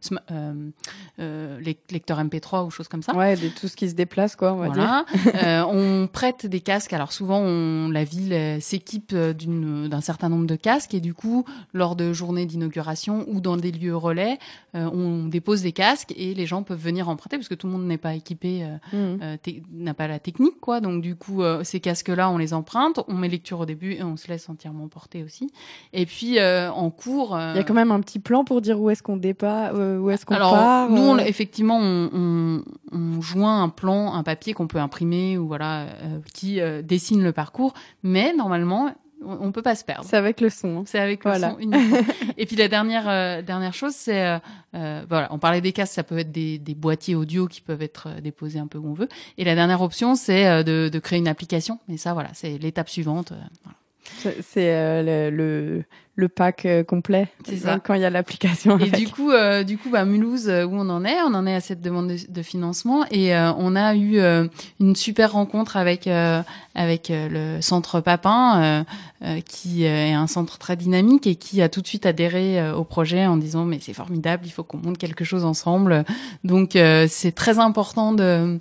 euh, 1.19 1.59
lecteur 1.91 2.23
MP3 2.23 2.65
ou 2.65 2.69
choses 2.69 2.87
comme 2.87 3.01
ça. 3.03 3.13
Ouais, 3.15 3.35
de 3.35 3.49
tout 3.49 3.67
ce 3.67 3.75
qui 3.75 3.89
se 3.89 3.95
déplace, 3.95 4.35
quoi, 4.35 4.53
on 4.53 4.57
va 4.57 4.67
Voilà. 4.67 5.05
dire. 5.15 5.67
On 5.69 6.07
prête 6.07 6.45
des 6.45 6.59
casques. 6.61 6.93
Alors 6.93 7.11
souvent, 7.11 7.39
on, 7.39 7.89
la 7.89 8.03
ville 8.03 8.57
s'équipe 8.61 9.13
d'un 9.15 10.01
certain 10.01 10.29
nombre 10.29 10.45
de 10.47 10.55
casques 10.55 10.93
et 10.93 10.99
du 10.99 11.13
coup, 11.17 11.43
lors 11.73 11.95
de 11.97 12.13
journées 12.13 12.45
d'inauguration 12.45 13.25
ou 13.27 13.41
dans 13.41 13.57
des 13.57 13.71
lieux 13.73 13.95
relais, 13.97 14.37
euh, 14.75 14.89
on 14.93 15.27
dépose 15.27 15.61
des 15.63 15.73
casques 15.73 16.13
et 16.15 16.33
les 16.33 16.45
gens 16.45 16.63
peuvent 16.63 16.79
venir 16.79 17.09
emprunter 17.09 17.35
parce 17.37 17.49
que 17.49 17.55
tout 17.55 17.67
le 17.67 17.73
monde 17.73 17.85
n'est 17.87 17.97
pas 17.97 18.13
équipé, 18.15 18.63
euh, 18.63 18.77
Mhm. 18.93 19.19
euh, 19.21 19.37
n'a 19.73 19.93
pas 19.93 20.07
la 20.07 20.19
technique, 20.19 20.59
quoi. 20.61 20.79
Donc 20.79 21.01
du 21.01 21.15
coup, 21.15 21.41
ces 21.63 21.79
casques-là, 21.81 22.29
on 22.29 22.37
les 22.37 22.53
emprunte, 22.53 22.99
on 23.09 23.15
met 23.15 23.27
lecture 23.27 23.59
au 23.59 23.65
début 23.65 23.93
et 23.93 24.03
on 24.03 24.15
se 24.15 24.27
laisse 24.29 24.47
entièrement 24.47 24.87
porter 24.87 25.23
aussi. 25.23 25.49
Et 25.91 26.05
puis 26.05 26.37
en 26.41 26.89
cours, 26.91 27.37
Il 27.53 27.57
y 27.57 27.59
a 27.59 27.63
quand 27.63 27.73
même 27.73 27.91
un 27.91 27.99
petit 27.99 28.19
plan 28.19 28.43
pour 28.45 28.61
dire 28.61 28.79
où 28.79 28.89
est-ce 28.89 29.01
qu'on 29.03 29.17
dépa, 29.17 29.71
euh, 29.73 29.97
où 29.99 30.09
est-ce 30.11 30.25
qu'on 30.25 30.35
alors, 30.35 30.51
part. 30.53 30.89
nous, 30.89 31.01
on- 31.01 31.17
effectivement, 31.17 31.79
on, 31.81 32.09
on, 32.13 32.63
on 32.91 33.21
joint 33.21 33.63
un 33.63 33.69
plan, 33.69 34.13
un 34.13 34.23
papier 34.23 34.53
qu'on 34.53 34.67
peut 34.67 34.77
imprimer 34.79 35.37
ou 35.37 35.47
voilà, 35.47 35.81
euh, 36.03 36.19
qui 36.33 36.61
euh, 36.61 36.81
dessine 36.83 37.23
le 37.23 37.31
parcours, 37.31 37.73
mais 38.03 38.33
normalement, 38.35 38.93
on, 39.25 39.37
on 39.47 39.51
peut 39.51 39.61
pas 39.61 39.75
se 39.75 39.83
perdre. 39.83 40.05
C'est 40.07 40.17
avec 40.17 40.41
le 40.41 40.49
son. 40.49 40.79
hein. 40.79 40.83
C'est 40.85 40.99
avec 40.99 41.23
Voilà. 41.23 41.49
le 41.49 41.53
son 41.53 41.59
uniquement. 41.59 41.97
Et 42.37 42.45
puis 42.45 42.55
la 42.55 42.67
dernière 42.67 43.07
euh, 43.09 43.41
dernière 43.41 43.73
chose, 43.73 43.93
c'est 43.95 44.25
euh, 44.25 44.37
euh, 44.75 45.03
voilà, 45.09 45.27
on 45.31 45.39
parlait 45.39 45.61
des 45.61 45.71
casques, 45.71 45.93
ça 45.93 46.03
peut 46.03 46.17
être 46.19 46.31
des, 46.31 46.57
des 46.59 46.75
boîtiers 46.75 47.15
audio 47.15 47.47
qui 47.47 47.61
peuvent 47.61 47.81
être 47.81 48.07
euh, 48.09 48.21
déposés 48.21 48.59
un 48.59 48.67
peu 48.67 48.77
où 48.77 48.87
on 48.89 48.93
veut. 48.93 49.09
Et 49.37 49.43
la 49.43 49.55
dernière 49.55 49.81
option, 49.81 50.15
c'est 50.15 50.47
euh, 50.47 50.63
de, 50.63 50.89
de 50.91 50.99
créer 50.99 51.19
une 51.19 51.27
application. 51.27 51.79
Mais 51.87 51.97
ça, 51.97 52.13
voilà, 52.13 52.29
c'est 52.33 52.57
l'étape 52.57 52.89
suivante. 52.89 53.29
voilà. 53.63 53.77
C'est 54.19 54.41
c'est, 54.41 54.73
euh, 54.75 55.29
le, 55.29 55.35
le, 55.35 55.83
le 56.17 56.27
pack 56.29 56.65
euh, 56.65 56.83
complet. 56.83 57.27
C'est 57.45 57.57
ça. 57.57 57.79
Quand 57.79 57.93
il 57.93 58.01
y 58.01 58.05
a 58.05 58.09
l'application. 58.09 58.77
Et 58.79 58.89
du 58.89 59.07
coup, 59.07 59.31
euh, 59.31 59.63
du 59.63 59.77
coup, 59.77 59.89
bah, 59.91 60.03
Mulhouse, 60.03 60.49
euh, 60.49 60.65
où 60.65 60.75
on 60.75 60.89
en 60.89 61.05
est, 61.05 61.21
on 61.21 61.33
en 61.35 61.45
est 61.45 61.53
à 61.55 61.61
cette 61.61 61.79
demande 61.79 62.07
de, 62.09 62.17
de 62.27 62.41
financement 62.41 63.05
et 63.11 63.35
euh, 63.35 63.53
on 63.57 63.75
a 63.75 63.95
eu 63.95 64.17
euh, 64.17 64.47
une 64.79 64.95
super 64.95 65.31
rencontre 65.33 65.77
avec 65.77 66.07
euh, 66.07 66.41
avec 66.73 67.11
euh, 67.11 67.55
le 67.55 67.61
centre 67.61 68.01
Papin, 68.01 68.61
euh, 68.61 68.83
euh, 69.23 69.39
qui 69.41 69.85
euh, 69.85 70.07
est 70.07 70.13
un 70.13 70.27
centre 70.27 70.57
très 70.57 70.75
dynamique 70.75 71.27
et 71.27 71.35
qui 71.35 71.61
a 71.61 71.69
tout 71.69 71.81
de 71.81 71.87
suite 71.87 72.05
adhéré 72.07 72.59
euh, 72.59 72.75
au 72.75 72.83
projet 72.83 73.25
en 73.27 73.37
disant 73.37 73.65
mais 73.65 73.79
c'est 73.79 73.93
formidable, 73.93 74.43
il 74.45 74.51
faut 74.51 74.63
qu'on 74.63 74.77
monte 74.77 74.97
quelque 74.97 75.23
chose 75.23 75.45
ensemble. 75.45 76.03
Donc 76.43 76.75
euh, 76.75 77.05
c'est 77.07 77.31
très 77.31 77.59
important 77.59 78.11
de 78.11 78.59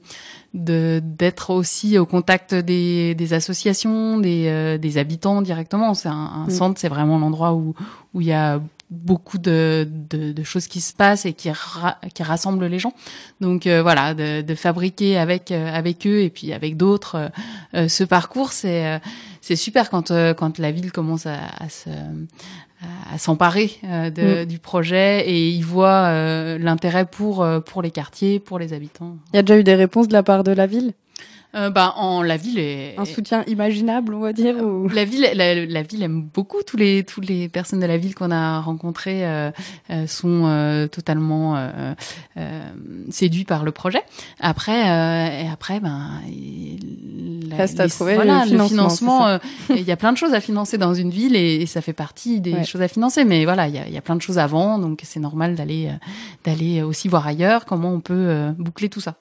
de 0.55 1.03
d'être 1.05 1.51
aussi 1.51 1.99
au 1.99 2.07
contact 2.07 2.55
des, 2.55 3.15
des 3.15 3.33
associations, 3.35 4.17
des, 4.19 4.47
euh, 4.47 4.79
des 4.79 4.97
habitants 4.97 5.43
directement. 5.43 5.93
C'est 5.93 6.09
un, 6.09 6.15
un 6.15 6.47
Mm. 6.47 6.51
centre, 6.51 6.81
c'est 6.81 6.89
vraiment 6.89 7.19
l'endroit 7.19 7.46
où 7.55 7.75
où 8.15 8.21
il 8.21 8.27
y 8.29 8.33
a 8.33 8.61
beaucoup 8.89 9.39
de, 9.39 9.89
de, 10.11 10.31
de 10.33 10.43
choses 10.45 10.69
qui 10.69 10.81
se 10.81 10.95
passent 10.95 11.27
et 11.27 11.33
qui, 11.33 11.51
ra- 11.51 11.99
qui 12.15 12.23
rassemblent 12.23 12.67
les 12.67 12.79
gens. 12.79 12.93
Donc 13.41 13.67
euh, 13.67 13.83
voilà, 13.83 14.15
de, 14.15 14.43
de 14.43 14.55
fabriquer 14.55 15.19
avec 15.19 15.51
euh, 15.51 15.73
avec 15.75 16.07
eux 16.07 16.21
et 16.21 16.31
puis 16.31 16.53
avec 16.53 16.77
d'autres 16.77 17.31
euh, 17.75 17.89
ce 17.89 18.05
parcours, 18.05 18.53
c'est 18.53 19.01
c'est 19.41 19.57
super 19.57 19.91
quand 19.91 20.13
quand 20.37 20.59
la 20.59 20.71
ville 20.71 20.93
commence 20.93 21.27
à, 21.27 21.39
à 21.59 21.69
se 21.69 21.91
à- 21.91 23.15
à 23.15 23.19
s'emparer 23.19 23.71
de, 23.83 24.43
Mm. 24.43 24.47
du 24.47 24.59
projet 24.59 25.27
et 25.29 25.49
ils 25.51 25.65
voient 25.65 26.11
l'intérêt 26.59 27.07
pour 27.07 27.45
pour 27.65 27.83
les 27.83 27.91
quartiers, 27.91 28.39
pour 28.39 28.59
les 28.59 28.73
habitants. 28.73 29.17
Il 29.33 29.37
y 29.37 29.39
a 29.41 29.43
déjà 29.43 29.59
eu 29.59 29.65
des 29.65 29.75
réponses 29.75 30.09
de 30.09 30.13
la 30.13 30.23
part 30.23 30.45
de 30.45 30.53
la 30.53 30.67
ville? 30.67 30.93
Euh, 31.57 31.71
bah, 31.71 31.95
en 31.97 32.21
la 32.23 32.37
ville 32.37 32.59
est 32.59 32.95
Un 32.99 33.07
soutien 33.07 33.43
imaginable, 33.47 34.13
on 34.15 34.21
va 34.21 34.33
dire 34.35 34.57
ou... 34.57 34.89
la 34.89 35.05
ville, 35.07 35.27
la, 35.35 35.55
la 35.55 35.83
ville 35.83 36.03
aime 36.03 36.23
beaucoup 36.23 36.63
tous 36.63 36.77
les 36.77 37.03
tous 37.03 37.23
les 37.23 37.49
personnes 37.49 37.81
de 37.81 37.87
la 37.87 37.97
ville 37.97 38.15
qu'on 38.15 38.31
a 38.31 38.61
rencontrées 38.61 39.27
euh, 39.27 39.51
euh, 39.91 40.07
sont 40.07 40.43
euh, 40.45 40.87
totalement 40.87 41.57
euh, 41.57 41.95
euh, 42.37 42.61
séduits 43.11 43.45
par 43.45 43.65
le 43.65 43.73
projet. 43.73 44.03
Après, 44.39 44.91
euh, 44.91 45.45
et 45.45 45.49
après, 45.49 45.81
ben, 45.81 46.21
il- 46.29 47.49
la- 47.49 47.57
Reste 47.57 47.81
à 47.81 47.89
trouver 47.89 48.17
voilà, 48.17 48.45
le 48.45 48.59
financement, 48.67 49.39
Il 49.71 49.81
y 49.83 49.93
a 49.93 49.97
plein 49.97 50.13
de 50.13 50.19
choses 50.19 50.35
à 50.35 50.41
financer 50.41 50.77
dans 50.79 50.93
une 50.95 51.11
ville 51.11 51.37
et, 51.37 51.63
et 51.63 51.67
ça 51.67 51.81
fait 51.81 51.93
partie 51.95 52.41
des 52.41 52.53
Ouais. 52.53 52.65
choses 52.65 52.83
à 52.83 52.89
financer. 52.89 53.25
Mais 53.25 53.45
voilà, 53.45 53.69
il 53.69 53.75
y 53.75 53.79
a, 53.79 53.89
y 53.89 53.97
a 53.97 54.01
plein 54.03 54.17
de 54.17 54.21
choses 54.23 54.39
avant, 54.39 54.79
donc 54.79 55.01
c'est 55.05 55.21
normal 55.21 55.55
d'aller 55.55 55.91
d'aller 56.45 56.83
aussi 56.83 57.09
voir 57.09 57.27
ailleurs 57.27 57.65
comment 57.65 57.93
on 57.93 58.01
peut 58.01 58.13
euh, 58.15 58.51
boucler 58.59 58.89
tout 58.91 59.01
ça. 59.01 59.15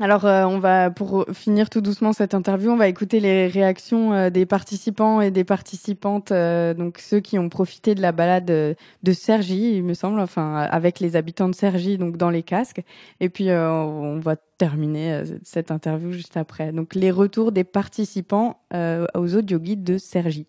Alors, 0.00 0.26
euh, 0.26 0.44
on 0.44 0.60
va, 0.60 0.90
pour 0.92 1.26
finir 1.32 1.68
tout 1.70 1.80
doucement 1.80 2.12
cette 2.12 2.32
interview, 2.32 2.70
on 2.70 2.76
va 2.76 2.86
écouter 2.86 3.18
les 3.18 3.48
réactions 3.48 4.12
euh, 4.12 4.30
des 4.30 4.46
participants 4.46 5.20
et 5.20 5.32
des 5.32 5.42
participantes, 5.42 6.30
euh, 6.30 6.72
donc 6.72 6.98
ceux 6.98 7.18
qui 7.18 7.36
ont 7.36 7.48
profité 7.48 7.96
de 7.96 8.00
la 8.00 8.12
balade 8.12 8.48
euh, 8.52 8.74
de 9.02 9.12
Sergi, 9.12 9.74
il 9.74 9.82
me 9.82 9.94
semble, 9.94 10.20
enfin, 10.20 10.54
avec 10.70 11.00
les 11.00 11.16
habitants 11.16 11.48
de 11.48 11.54
Sergi, 11.54 11.98
donc 11.98 12.16
dans 12.16 12.30
les 12.30 12.44
casques. 12.44 12.82
Et 13.18 13.28
puis, 13.28 13.50
euh, 13.50 13.68
on 13.72 14.20
va 14.20 14.36
terminer 14.36 15.14
euh, 15.14 15.24
cette 15.42 15.72
interview 15.72 16.12
juste 16.12 16.36
après. 16.36 16.70
Donc, 16.70 16.94
les 16.94 17.10
retours 17.10 17.50
des 17.50 17.64
participants 17.64 18.60
aux 18.72 19.34
audio 19.34 19.58
guides 19.58 19.82
de 19.82 19.98
Sergi. 19.98 20.46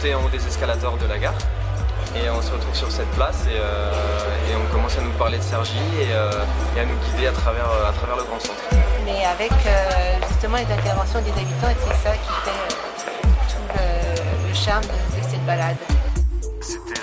Monter 0.00 0.14
en 0.14 0.24
haut 0.24 0.28
des 0.30 0.46
escalators 0.46 0.96
de 0.96 1.06
la 1.06 1.18
gare. 1.18 1.34
Et 2.16 2.28
on 2.30 2.40
se 2.40 2.50
retrouve 2.50 2.74
sur 2.74 2.90
cette 2.90 3.10
place 3.10 3.44
et, 3.46 3.56
euh, 3.56 3.92
et 4.50 4.56
on 4.56 4.72
commence 4.72 4.96
à 4.96 5.02
nous 5.02 5.12
parler 5.12 5.36
de 5.36 5.42
Sergi 5.42 5.78
et, 6.00 6.12
euh, 6.12 6.32
et 6.76 6.80
à 6.80 6.84
nous 6.86 6.96
guider 6.96 7.26
à 7.26 7.32
travers, 7.32 7.70
euh, 7.70 7.88
à 7.88 7.92
travers 7.92 8.16
le 8.16 8.24
grand 8.24 8.40
centre. 8.40 8.58
mais 9.04 9.24
avec 9.26 9.52
euh, 9.52 10.16
justement 10.28 10.56
les 10.56 10.72
interventions 10.72 11.20
des 11.20 11.30
habitants 11.30 11.68
et 11.68 11.76
c'est 11.86 12.08
ça 12.08 12.12
qui 12.12 12.32
fait 12.44 12.74
tout 13.50 13.62
le, 13.76 14.48
le 14.48 14.54
charme 14.54 14.82
de, 14.84 15.20
de 15.20 15.22
cette 15.22 15.44
balade. 15.44 15.76
C'était 16.62 17.00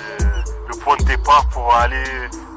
le 0.68 0.76
point 0.78 0.98
de 0.98 1.04
départ 1.04 1.48
pour 1.50 1.74
aller 1.76 2.04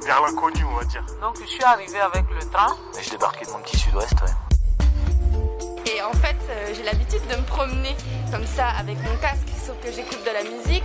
vers 0.07 0.22
l'inconnu, 0.22 0.64
on 0.72 0.79
va 0.79 0.85
dire. 0.85 1.05
Donc 1.20 1.37
je 1.40 1.46
suis 1.46 1.64
arrivée 1.64 2.00
avec 2.00 2.24
le 2.35 2.44
train. 2.50 2.74
Et 2.98 3.03
je 3.03 3.11
débarquais 3.11 3.44
de 3.44 3.50
mon 3.50 3.59
petit 3.59 3.79
sud-ouest, 3.79 4.14
ouais. 4.22 5.92
Et 5.94 6.03
en 6.03 6.12
fait, 6.12 6.37
j'ai 6.74 6.83
l'habitude 6.83 7.20
de 7.29 7.37
me 7.37 7.42
promener 7.42 7.94
comme 8.33 8.46
ça 8.46 8.68
avec 8.79 8.96
mon 8.98 9.14
casque, 9.20 9.48
sauf 9.70 9.78
que 9.85 9.92
j'écoute 9.92 10.18
de 10.26 10.33
la 10.33 10.42
musique. 10.42 10.85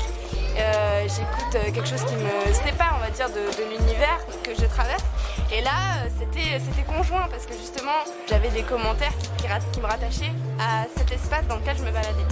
Euh, 0.58 1.02
j'écoute 1.08 1.56
euh, 1.56 1.72
quelque 1.72 1.88
chose 1.88 2.04
qui 2.06 2.14
me 2.16 2.54
sépare, 2.54 2.94
on 2.98 3.00
va 3.04 3.10
dire, 3.10 3.28
de, 3.30 3.42
de 3.58 3.64
l'univers 3.78 4.20
que 4.44 4.52
je 4.54 4.66
traverse. 4.68 5.04
Et 5.52 5.62
là, 5.62 5.72
euh, 6.04 6.10
c'était, 6.20 6.60
c'était 6.60 6.84
conjoint 6.84 7.28
parce 7.30 7.46
que 7.48 7.54
justement, 7.54 8.00
j'avais 8.30 8.50
des 8.50 8.62
commentaires 8.62 9.12
qui, 9.18 9.30
qui 9.42 9.48
rat- 9.48 9.60
qui 9.72 9.80
me 9.82 9.88
rattachaient 9.88 10.34
à 10.60 10.86
cet 10.96 11.12
espace 11.12 11.48
dans 11.48 11.56
lequel 11.56 11.78
je 11.78 11.84
me 11.84 11.92
baladais. 11.92 12.26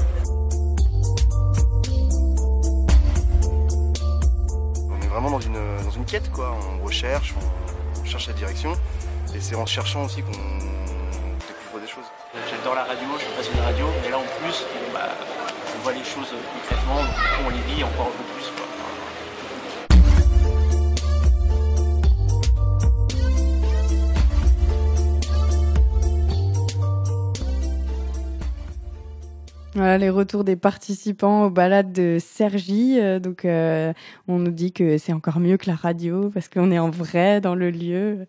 On 4.89 5.01
est 5.03 5.07
vraiment 5.07 5.31
dans 5.31 5.41
une, 5.41 5.77
dans 5.83 5.91
une 5.91 6.05
quête, 6.05 6.31
quoi. 6.31 6.55
On 6.79 6.85
recherche, 6.85 7.33
on, 7.35 8.01
on 8.01 8.05
cherche 8.05 8.27
la 8.27 8.33
direction. 8.33 8.73
Et 9.35 9.41
c'est 9.41 9.55
en 9.55 9.65
cherchant 9.65 10.03
aussi 10.05 10.21
qu'on 10.21 10.31
découvre 10.31 11.81
des 11.81 11.87
choses. 11.87 12.05
J'adore 12.49 12.75
la 12.75 12.83
radio, 12.83 13.07
je 13.17 13.23
suis 13.25 13.33
passionné 13.33 13.59
de 13.59 13.65
radio, 13.65 13.85
mais 14.03 14.09
là 14.11 14.17
en 14.19 14.25
plus, 14.41 14.65
bah, 14.93 15.09
voit 15.83 15.91
les 15.91 16.03
choses 16.05 16.33
concrètement, 16.53 17.03
du 17.03 17.09
coup, 17.09 17.43
on 17.45 17.49
les 17.49 17.75
vit 17.75 17.83
encore 17.83 18.07
un 18.07 18.11
peu 18.11 18.23
plus. 18.35 18.62
Voilà 29.75 29.97
les 29.97 30.11
retours 30.11 30.43
des 30.43 30.55
participants 30.55 31.45
aux 31.45 31.49
balades 31.49 31.91
de 31.91 32.17
Sergi. 32.19 32.99
Euh, 32.99 33.17
donc, 33.19 33.43
euh, 33.43 33.91
on 34.27 34.37
nous 34.37 34.51
dit 34.51 34.71
que 34.71 34.99
c'est 34.99 35.13
encore 35.13 35.39
mieux 35.39 35.57
que 35.57 35.67
la 35.67 35.75
radio 35.75 36.29
parce 36.31 36.47
qu'on 36.47 36.69
est 36.69 36.77
en 36.77 36.91
vrai 36.91 37.41
dans 37.41 37.55
le 37.55 37.71
lieu. 37.71 38.27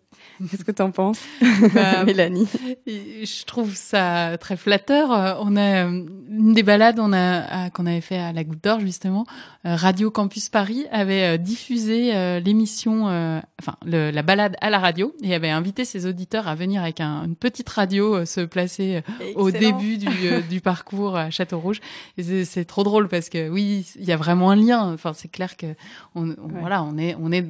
Qu'est-ce 0.49 0.63
que 0.65 0.71
t'en 0.71 0.89
penses, 0.89 1.19
Bah, 1.75 2.03
Mélanie? 2.05 2.47
Je 2.87 3.45
trouve 3.45 3.75
ça 3.75 4.37
très 4.39 4.57
flatteur. 4.57 5.37
On 5.43 5.55
a 5.55 5.85
euh, 5.85 6.03
une 6.31 6.53
des 6.53 6.63
balades 6.63 6.99
a 7.13 7.69
qu'on 7.69 7.85
avait 7.85 8.01
fait 8.01 8.17
à 8.17 8.33
la 8.33 8.43
Goutte 8.43 8.63
d'Or 8.63 8.79
justement. 8.79 9.25
euh, 9.67 9.75
Radio 9.75 10.09
Campus 10.09 10.49
Paris 10.49 10.85
avait 10.91 11.37
diffusé 11.37 12.39
l'émission, 12.39 13.07
euh, 13.07 13.39
enfin 13.61 13.75
le- 13.85 14.09
la 14.09 14.21
balade 14.23 14.55
à 14.61 14.71
la 14.71 14.79
radio 14.79 15.13
et 15.21 15.35
avait 15.35 15.51
invité 15.51 15.85
ses 15.85 16.07
auditeurs 16.07 16.47
à 16.47 16.55
venir 16.55 16.81
avec 16.81 17.01
un- 17.01 17.23
une 17.25 17.35
petite 17.35 17.69
radio 17.69 18.25
se 18.25 18.41
placer 18.41 19.03
au 19.35 19.51
début 19.51 19.97
du, 19.97 20.07
du 20.49 20.59
parcours 20.61 21.15
à 21.15 21.29
Château 21.35 21.59
Rouge. 21.59 21.79
C'est- 22.19 22.65
trop 22.65 22.83
drôle 22.83 23.07
parce 23.07 23.29
que 23.29 23.49
oui, 23.49 23.85
il 23.97 24.05
y 24.05 24.11
a 24.11 24.17
vraiment 24.17 24.49
un 24.51 24.55
lien. 24.55 24.93
Enfin, 24.93 25.13
c'est 25.13 25.27
clair 25.27 25.55
que 25.57 25.67
on, 26.15 26.29
on- 26.31 26.35
voilà, 26.59 26.83
on 26.83 26.97
est 26.97 27.15
on 27.19 27.31
est 27.31 27.45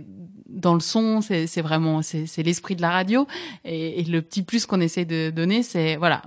dans 0.49 0.73
le 0.73 0.79
son, 0.79 1.21
c'est 1.21 1.61
vraiment 1.61 2.01
c'est 2.01 2.25
c'est 2.27 2.43
l'esprit 2.43 2.75
de 2.75 2.81
la 2.81 2.91
radio 2.91 3.27
et, 3.63 3.99
et 3.99 4.03
le 4.03 4.21
petit 4.21 4.41
plus 4.43 4.65
qu'on 4.65 4.79
essaie 4.81 5.05
de 5.05 5.29
donner, 5.29 5.63
c'est 5.63 5.95
voilà, 5.97 6.21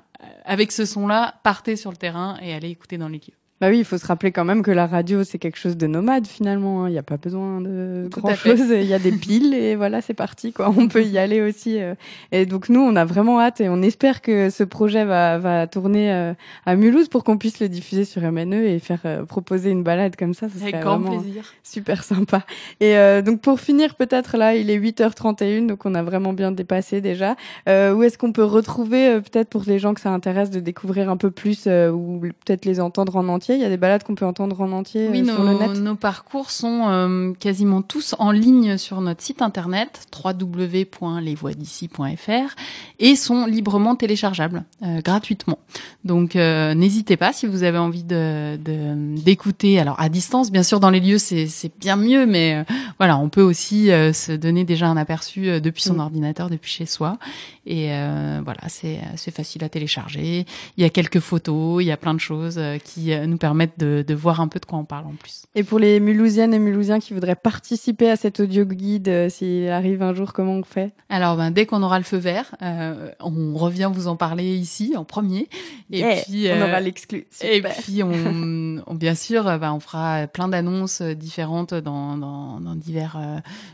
avec 0.44 0.72
ce 0.72 0.84
son-là, 0.84 1.34
partez 1.44 1.76
sur 1.76 1.90
le 1.90 1.96
terrain 1.96 2.36
et 2.42 2.52
allez 2.52 2.68
écouter 2.70 2.98
dans 2.98 3.08
les 3.08 3.18
lieux. 3.18 3.37
Bah 3.60 3.70
oui, 3.70 3.78
il 3.78 3.84
faut 3.84 3.98
se 3.98 4.06
rappeler 4.06 4.30
quand 4.30 4.44
même 4.44 4.62
que 4.62 4.70
la 4.70 4.86
radio, 4.86 5.24
c'est 5.24 5.38
quelque 5.38 5.58
chose 5.58 5.76
de 5.76 5.86
nomade 5.88 6.26
finalement. 6.28 6.84
hein. 6.84 6.88
Il 6.88 6.92
n'y 6.92 6.98
a 6.98 7.02
pas 7.02 7.16
besoin 7.16 7.60
de 7.60 8.08
Tout 8.10 8.20
grand 8.20 8.28
à 8.30 8.34
fait. 8.36 8.56
chose. 8.56 8.68
Il 8.70 8.84
y 8.86 8.94
a 8.94 9.00
des 9.00 9.10
piles 9.10 9.52
et 9.52 9.74
voilà, 9.74 10.00
c'est 10.00 10.14
parti. 10.14 10.52
Quoi. 10.52 10.72
On 10.76 10.86
peut 10.86 11.02
y 11.02 11.18
aller 11.18 11.40
aussi. 11.42 11.80
euh. 11.80 11.94
Et 12.30 12.46
donc 12.46 12.68
nous, 12.68 12.80
on 12.80 12.94
a 12.94 13.04
vraiment 13.04 13.40
hâte 13.40 13.60
et 13.60 13.68
on 13.68 13.82
espère 13.82 14.22
que 14.22 14.48
ce 14.50 14.62
projet 14.62 15.04
va, 15.04 15.38
va 15.38 15.66
tourner 15.66 16.12
euh, 16.12 16.34
à 16.66 16.76
Mulhouse 16.76 17.08
pour 17.08 17.24
qu'on 17.24 17.36
puisse 17.36 17.58
le 17.58 17.68
diffuser 17.68 18.04
sur 18.04 18.22
MNE 18.22 18.64
et 18.66 18.78
faire 18.78 19.00
euh, 19.04 19.24
proposer 19.24 19.70
une 19.70 19.82
balade 19.82 20.14
comme 20.14 20.34
ça. 20.34 20.48
ça 20.48 20.54
Avec 20.60 20.74
serait 20.74 20.82
grand 20.84 20.98
vraiment 21.00 21.20
plaisir. 21.20 21.42
Super 21.64 22.04
sympa. 22.04 22.44
Et 22.78 22.96
euh, 22.96 23.22
donc 23.22 23.40
pour 23.40 23.58
finir, 23.58 23.96
peut-être 23.96 24.36
là, 24.36 24.54
il 24.54 24.70
est 24.70 24.78
8h31, 24.78 25.66
donc 25.66 25.84
on 25.84 25.96
a 25.96 26.02
vraiment 26.04 26.32
bien 26.32 26.52
dépassé 26.52 27.00
déjà. 27.00 27.34
Euh, 27.68 27.92
où 27.92 28.04
est-ce 28.04 28.18
qu'on 28.18 28.30
peut 28.32 28.44
retrouver, 28.44 29.20
peut-être 29.20 29.48
pour 29.48 29.64
les 29.66 29.80
gens 29.80 29.94
que 29.94 30.00
ça 30.00 30.10
intéresse 30.10 30.50
de 30.50 30.60
découvrir 30.60 31.10
un 31.10 31.16
peu 31.16 31.32
plus 31.32 31.64
euh, 31.66 31.90
ou 31.90 32.20
peut-être 32.44 32.64
les 32.64 32.78
entendre 32.78 33.16
en 33.16 33.26
entier 33.26 33.47
Il 33.56 33.60
y 33.60 33.64
a 33.64 33.68
des 33.68 33.76
balades 33.76 34.02
qu'on 34.02 34.14
peut 34.14 34.24
entendre 34.26 34.60
en 34.60 34.72
entier 34.72 35.08
Oui, 35.10 35.22
euh, 35.22 35.34
sur 35.34 35.42
le 35.42 35.52
nos, 35.52 35.58
net 35.58 35.76
nos 35.78 35.94
parcours 35.94 36.50
sont 36.50 36.84
euh, 36.88 37.32
quasiment 37.38 37.82
tous 37.82 38.14
en 38.18 38.30
ligne 38.30 38.76
sur 38.78 39.00
notre 39.00 39.22
site 39.22 39.42
internet 39.42 40.06
www.lesvoixd'ici.fr 40.24 42.54
et 42.98 43.16
sont 43.16 43.46
librement 43.46 43.94
téléchargeables 43.96 44.64
euh, 44.82 45.00
gratuitement. 45.00 45.58
Donc 46.04 46.36
euh, 46.36 46.74
n'hésitez 46.74 47.16
pas 47.16 47.32
si 47.32 47.46
vous 47.46 47.62
avez 47.62 47.78
envie 47.78 48.04
de 48.04 48.56
de- 48.56 49.20
d'écouter. 49.22 49.78
Alors 49.78 49.98
à 50.00 50.08
distance, 50.08 50.50
bien 50.50 50.62
sûr, 50.62 50.80
dans 50.80 50.90
les 50.90 51.00
lieux 51.00 51.18
c'est 51.18 51.46
c'est 51.46 51.72
bien 51.78 51.96
mieux, 51.96 52.26
mais 52.26 52.56
euh, 52.56 52.64
voilà, 52.98 53.18
on 53.18 53.28
peut 53.28 53.42
aussi 53.42 53.90
euh, 53.90 54.12
se 54.12 54.32
donner 54.32 54.64
déjà 54.64 54.86
un 54.88 54.96
aperçu 54.96 55.48
euh, 55.48 55.60
depuis 55.60 55.82
son 55.82 55.94
Mm. 55.94 56.00
ordinateur, 56.00 56.50
depuis 56.50 56.70
chez 56.70 56.86
soi. 56.86 57.18
Et 57.66 57.92
euh, 57.92 58.40
voilà, 58.44 58.60
c'est 58.68 59.00
c'est 59.16 59.34
facile 59.34 59.64
à 59.64 59.68
télécharger. 59.68 60.46
Il 60.76 60.82
y 60.82 60.86
a 60.86 60.90
quelques 60.90 61.20
photos, 61.20 61.82
il 61.82 61.86
y 61.86 61.92
a 61.92 61.96
plein 61.96 62.14
de 62.14 62.20
choses 62.20 62.56
euh, 62.58 62.78
qui 62.78 63.12
euh, 63.12 63.26
nous 63.38 63.48
permettent 63.48 63.78
de, 63.78 64.04
de 64.06 64.14
voir 64.14 64.40
un 64.40 64.48
peu 64.48 64.58
de 64.58 64.64
quoi 64.66 64.78
on 64.78 64.84
parle 64.84 65.06
en 65.06 65.14
plus. 65.14 65.44
Et 65.54 65.62
pour 65.62 65.78
les 65.78 66.00
Mulhousiennes 66.00 66.52
et 66.52 66.58
Mulhousiens 66.58 66.98
qui 66.98 67.14
voudraient 67.14 67.36
participer 67.36 68.10
à 68.10 68.16
cet 68.16 68.40
audio 68.40 68.64
guide, 68.64 69.08
euh, 69.08 69.28
s'il 69.28 69.68
arrive 69.68 70.02
un 70.02 70.12
jour, 70.12 70.32
comment 70.32 70.54
on 70.54 70.64
fait? 70.64 70.92
Alors, 71.08 71.36
ben, 71.36 71.50
dès 71.50 71.64
qu'on 71.66 71.82
aura 71.82 71.98
le 71.98 72.04
feu 72.04 72.16
vert, 72.16 72.54
euh, 72.62 73.10
on 73.20 73.54
revient 73.54 73.90
vous 73.92 74.08
en 74.08 74.16
parler 74.16 74.56
ici 74.56 74.94
en 74.96 75.04
premier. 75.04 75.48
Et 75.90 76.00
Yeah, 76.00 76.16
puis, 76.22 76.46
on 76.50 76.60
euh, 76.60 76.68
aura 76.68 76.80
l'exclu. 76.80 77.26
Et 77.42 77.62
puis, 77.62 78.02
on, 78.02 78.82
on- 78.86 78.94
bien 78.94 79.14
sûr, 79.14 79.46
euh, 79.46 79.58
ben, 79.58 79.72
on 79.72 79.80
fera 79.80 80.26
plein 80.26 80.48
d'annonces 80.48 81.00
euh, 81.00 81.14
différentes 81.14 81.74
dans, 81.74 82.16
dans, 82.16 82.60
dans 82.60 82.74
divers 82.74 83.16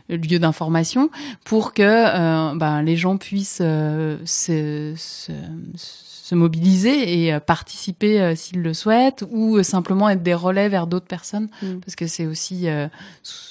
euh, 0.09 0.17
lieux 0.17 0.39
d'information 0.39 1.09
pour 1.43 1.73
que 1.73 1.81
euh, 1.83 2.55
ben, 2.55 2.81
les 2.83 2.95
gens 2.97 3.17
puissent 3.17 3.59
euh, 3.61 4.17
se, 4.25 4.93
se, 4.95 5.31
se 6.27 6.33
mobiliser 6.33 6.97
et 7.17 7.33
euh, 7.33 7.39
participer 7.39 8.19
euh, 8.19 8.35
s'ils 8.35 8.61
le 8.63 8.73
souhaitent 8.73 9.23
ou 9.29 9.57
euh, 9.57 9.63
simplement 9.63 10.09
être 10.09 10.23
des 10.23 10.33
relais 10.33 10.69
vers 10.69 10.87
d'autres 10.87 11.05
personnes 11.17 11.49
Mm. 11.61 11.79
parce 11.83 11.95
que 11.95 12.07
c'est 12.07 12.25
aussi 12.25 12.67
euh, 12.67 12.87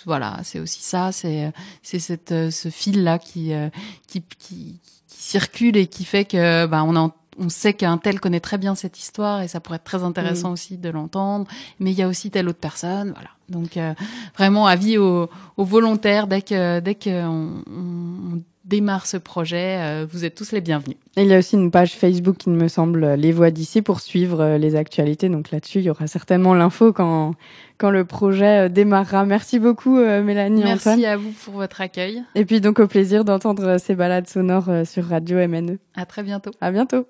voilà 0.06 0.40
c'est 0.42 0.58
aussi 0.60 0.82
ça 0.82 1.12
c'est 1.12 1.44
euh, 1.46 1.50
c'est 1.82 2.00
cette 2.00 2.34
ce 2.50 2.68
fil 2.70 3.04
là 3.04 3.18
qui, 3.20 3.52
euh, 3.52 3.68
qui 4.08 4.22
qui 4.38 4.80
qui 5.06 5.16
circule 5.36 5.76
et 5.76 5.86
qui 5.86 6.04
fait 6.04 6.24
que 6.24 6.66
ben 6.66 6.82
on 6.82 6.96
a 6.96 7.10
on 7.38 7.48
sait 7.48 7.74
qu'un 7.74 7.98
tel 7.98 8.20
connaît 8.20 8.40
très 8.48 8.58
bien 8.58 8.74
cette 8.76 8.98
histoire 8.98 9.42
et 9.42 9.48
ça 9.48 9.58
pourrait 9.60 9.76
être 9.76 9.84
très 9.92 10.02
intéressant 10.04 10.50
Mm. 10.50 10.52
aussi 10.54 10.76
de 10.78 10.88
l'entendre 10.90 11.46
mais 11.80 11.92
il 11.92 11.98
y 11.98 12.02
a 12.02 12.08
aussi 12.08 12.30
telle 12.30 12.48
autre 12.48 12.58
personne 12.70 13.10
voilà 13.12 13.30
donc 13.48 13.76
euh, 13.76 13.94
vraiment 14.36 14.66
avis 14.66 14.98
aux, 14.98 15.28
aux 15.56 15.64
volontaires 15.64 16.26
dès 16.26 16.42
que 16.42 16.80
dès 16.80 16.96
que 16.96 17.10
on, 17.26 17.62
on- 17.70 18.32
on 18.34 18.42
démarre 18.64 19.06
ce 19.06 19.16
projet 19.16 19.78
euh, 19.80 20.06
vous 20.10 20.24
êtes 20.24 20.34
tous 20.34 20.52
les 20.52 20.60
bienvenus 20.60 20.96
Et 21.16 21.22
il 21.22 21.28
y 21.28 21.34
a 21.34 21.38
aussi 21.38 21.54
une 21.56 21.70
page 21.70 21.92
Facebook, 21.94 22.46
il 22.46 22.52
me 22.54 22.68
semble, 22.68 23.14
Les 23.14 23.30
Voix 23.32 23.50
d'ici, 23.50 23.82
pour 23.82 24.00
suivre 24.00 24.40
euh, 24.40 24.58
les 24.58 24.74
actualités. 24.76 25.28
Donc 25.28 25.50
là-dessus, 25.50 25.80
il 25.80 25.84
y 25.84 25.90
aura 25.90 26.06
certainement 26.06 26.54
l'info 26.54 26.92
quand, 26.92 27.34
quand 27.78 27.90
le 27.90 28.04
projet 28.04 28.66
euh, 28.66 28.68
démarrera. 28.68 29.24
Merci 29.26 29.58
beaucoup, 29.58 29.98
euh, 29.98 30.22
Mélanie 30.22 30.62
merci 30.64 30.88
Antoine. 30.88 31.04
à 31.04 31.16
vous 31.16 31.32
pour 31.44 31.54
votre 31.54 31.80
accueil 31.80 32.22
Et 32.34 32.44
puis 32.44 32.60
donc 32.60 32.78
au 32.78 32.86
plaisir 32.86 33.24
d'entendre 33.24 33.64
euh, 33.66 33.78
ces 33.78 33.94
balades 33.94 34.28
sonores 34.28 34.68
euh, 34.70 34.84
sur 34.84 35.04
Radio 35.08 35.36
MNE. 35.46 35.78
à 35.94 36.06
très 36.06 36.22
bientôt 36.22 36.50
À 36.60 36.70
bientôt. 36.70 37.06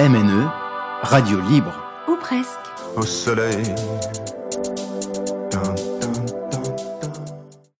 MNE, 0.00 0.48
radio 1.02 1.40
libre. 1.48 1.72
Ou 2.08 2.16
presque. 2.16 2.58
Au 2.96 3.02
soleil 3.02 3.62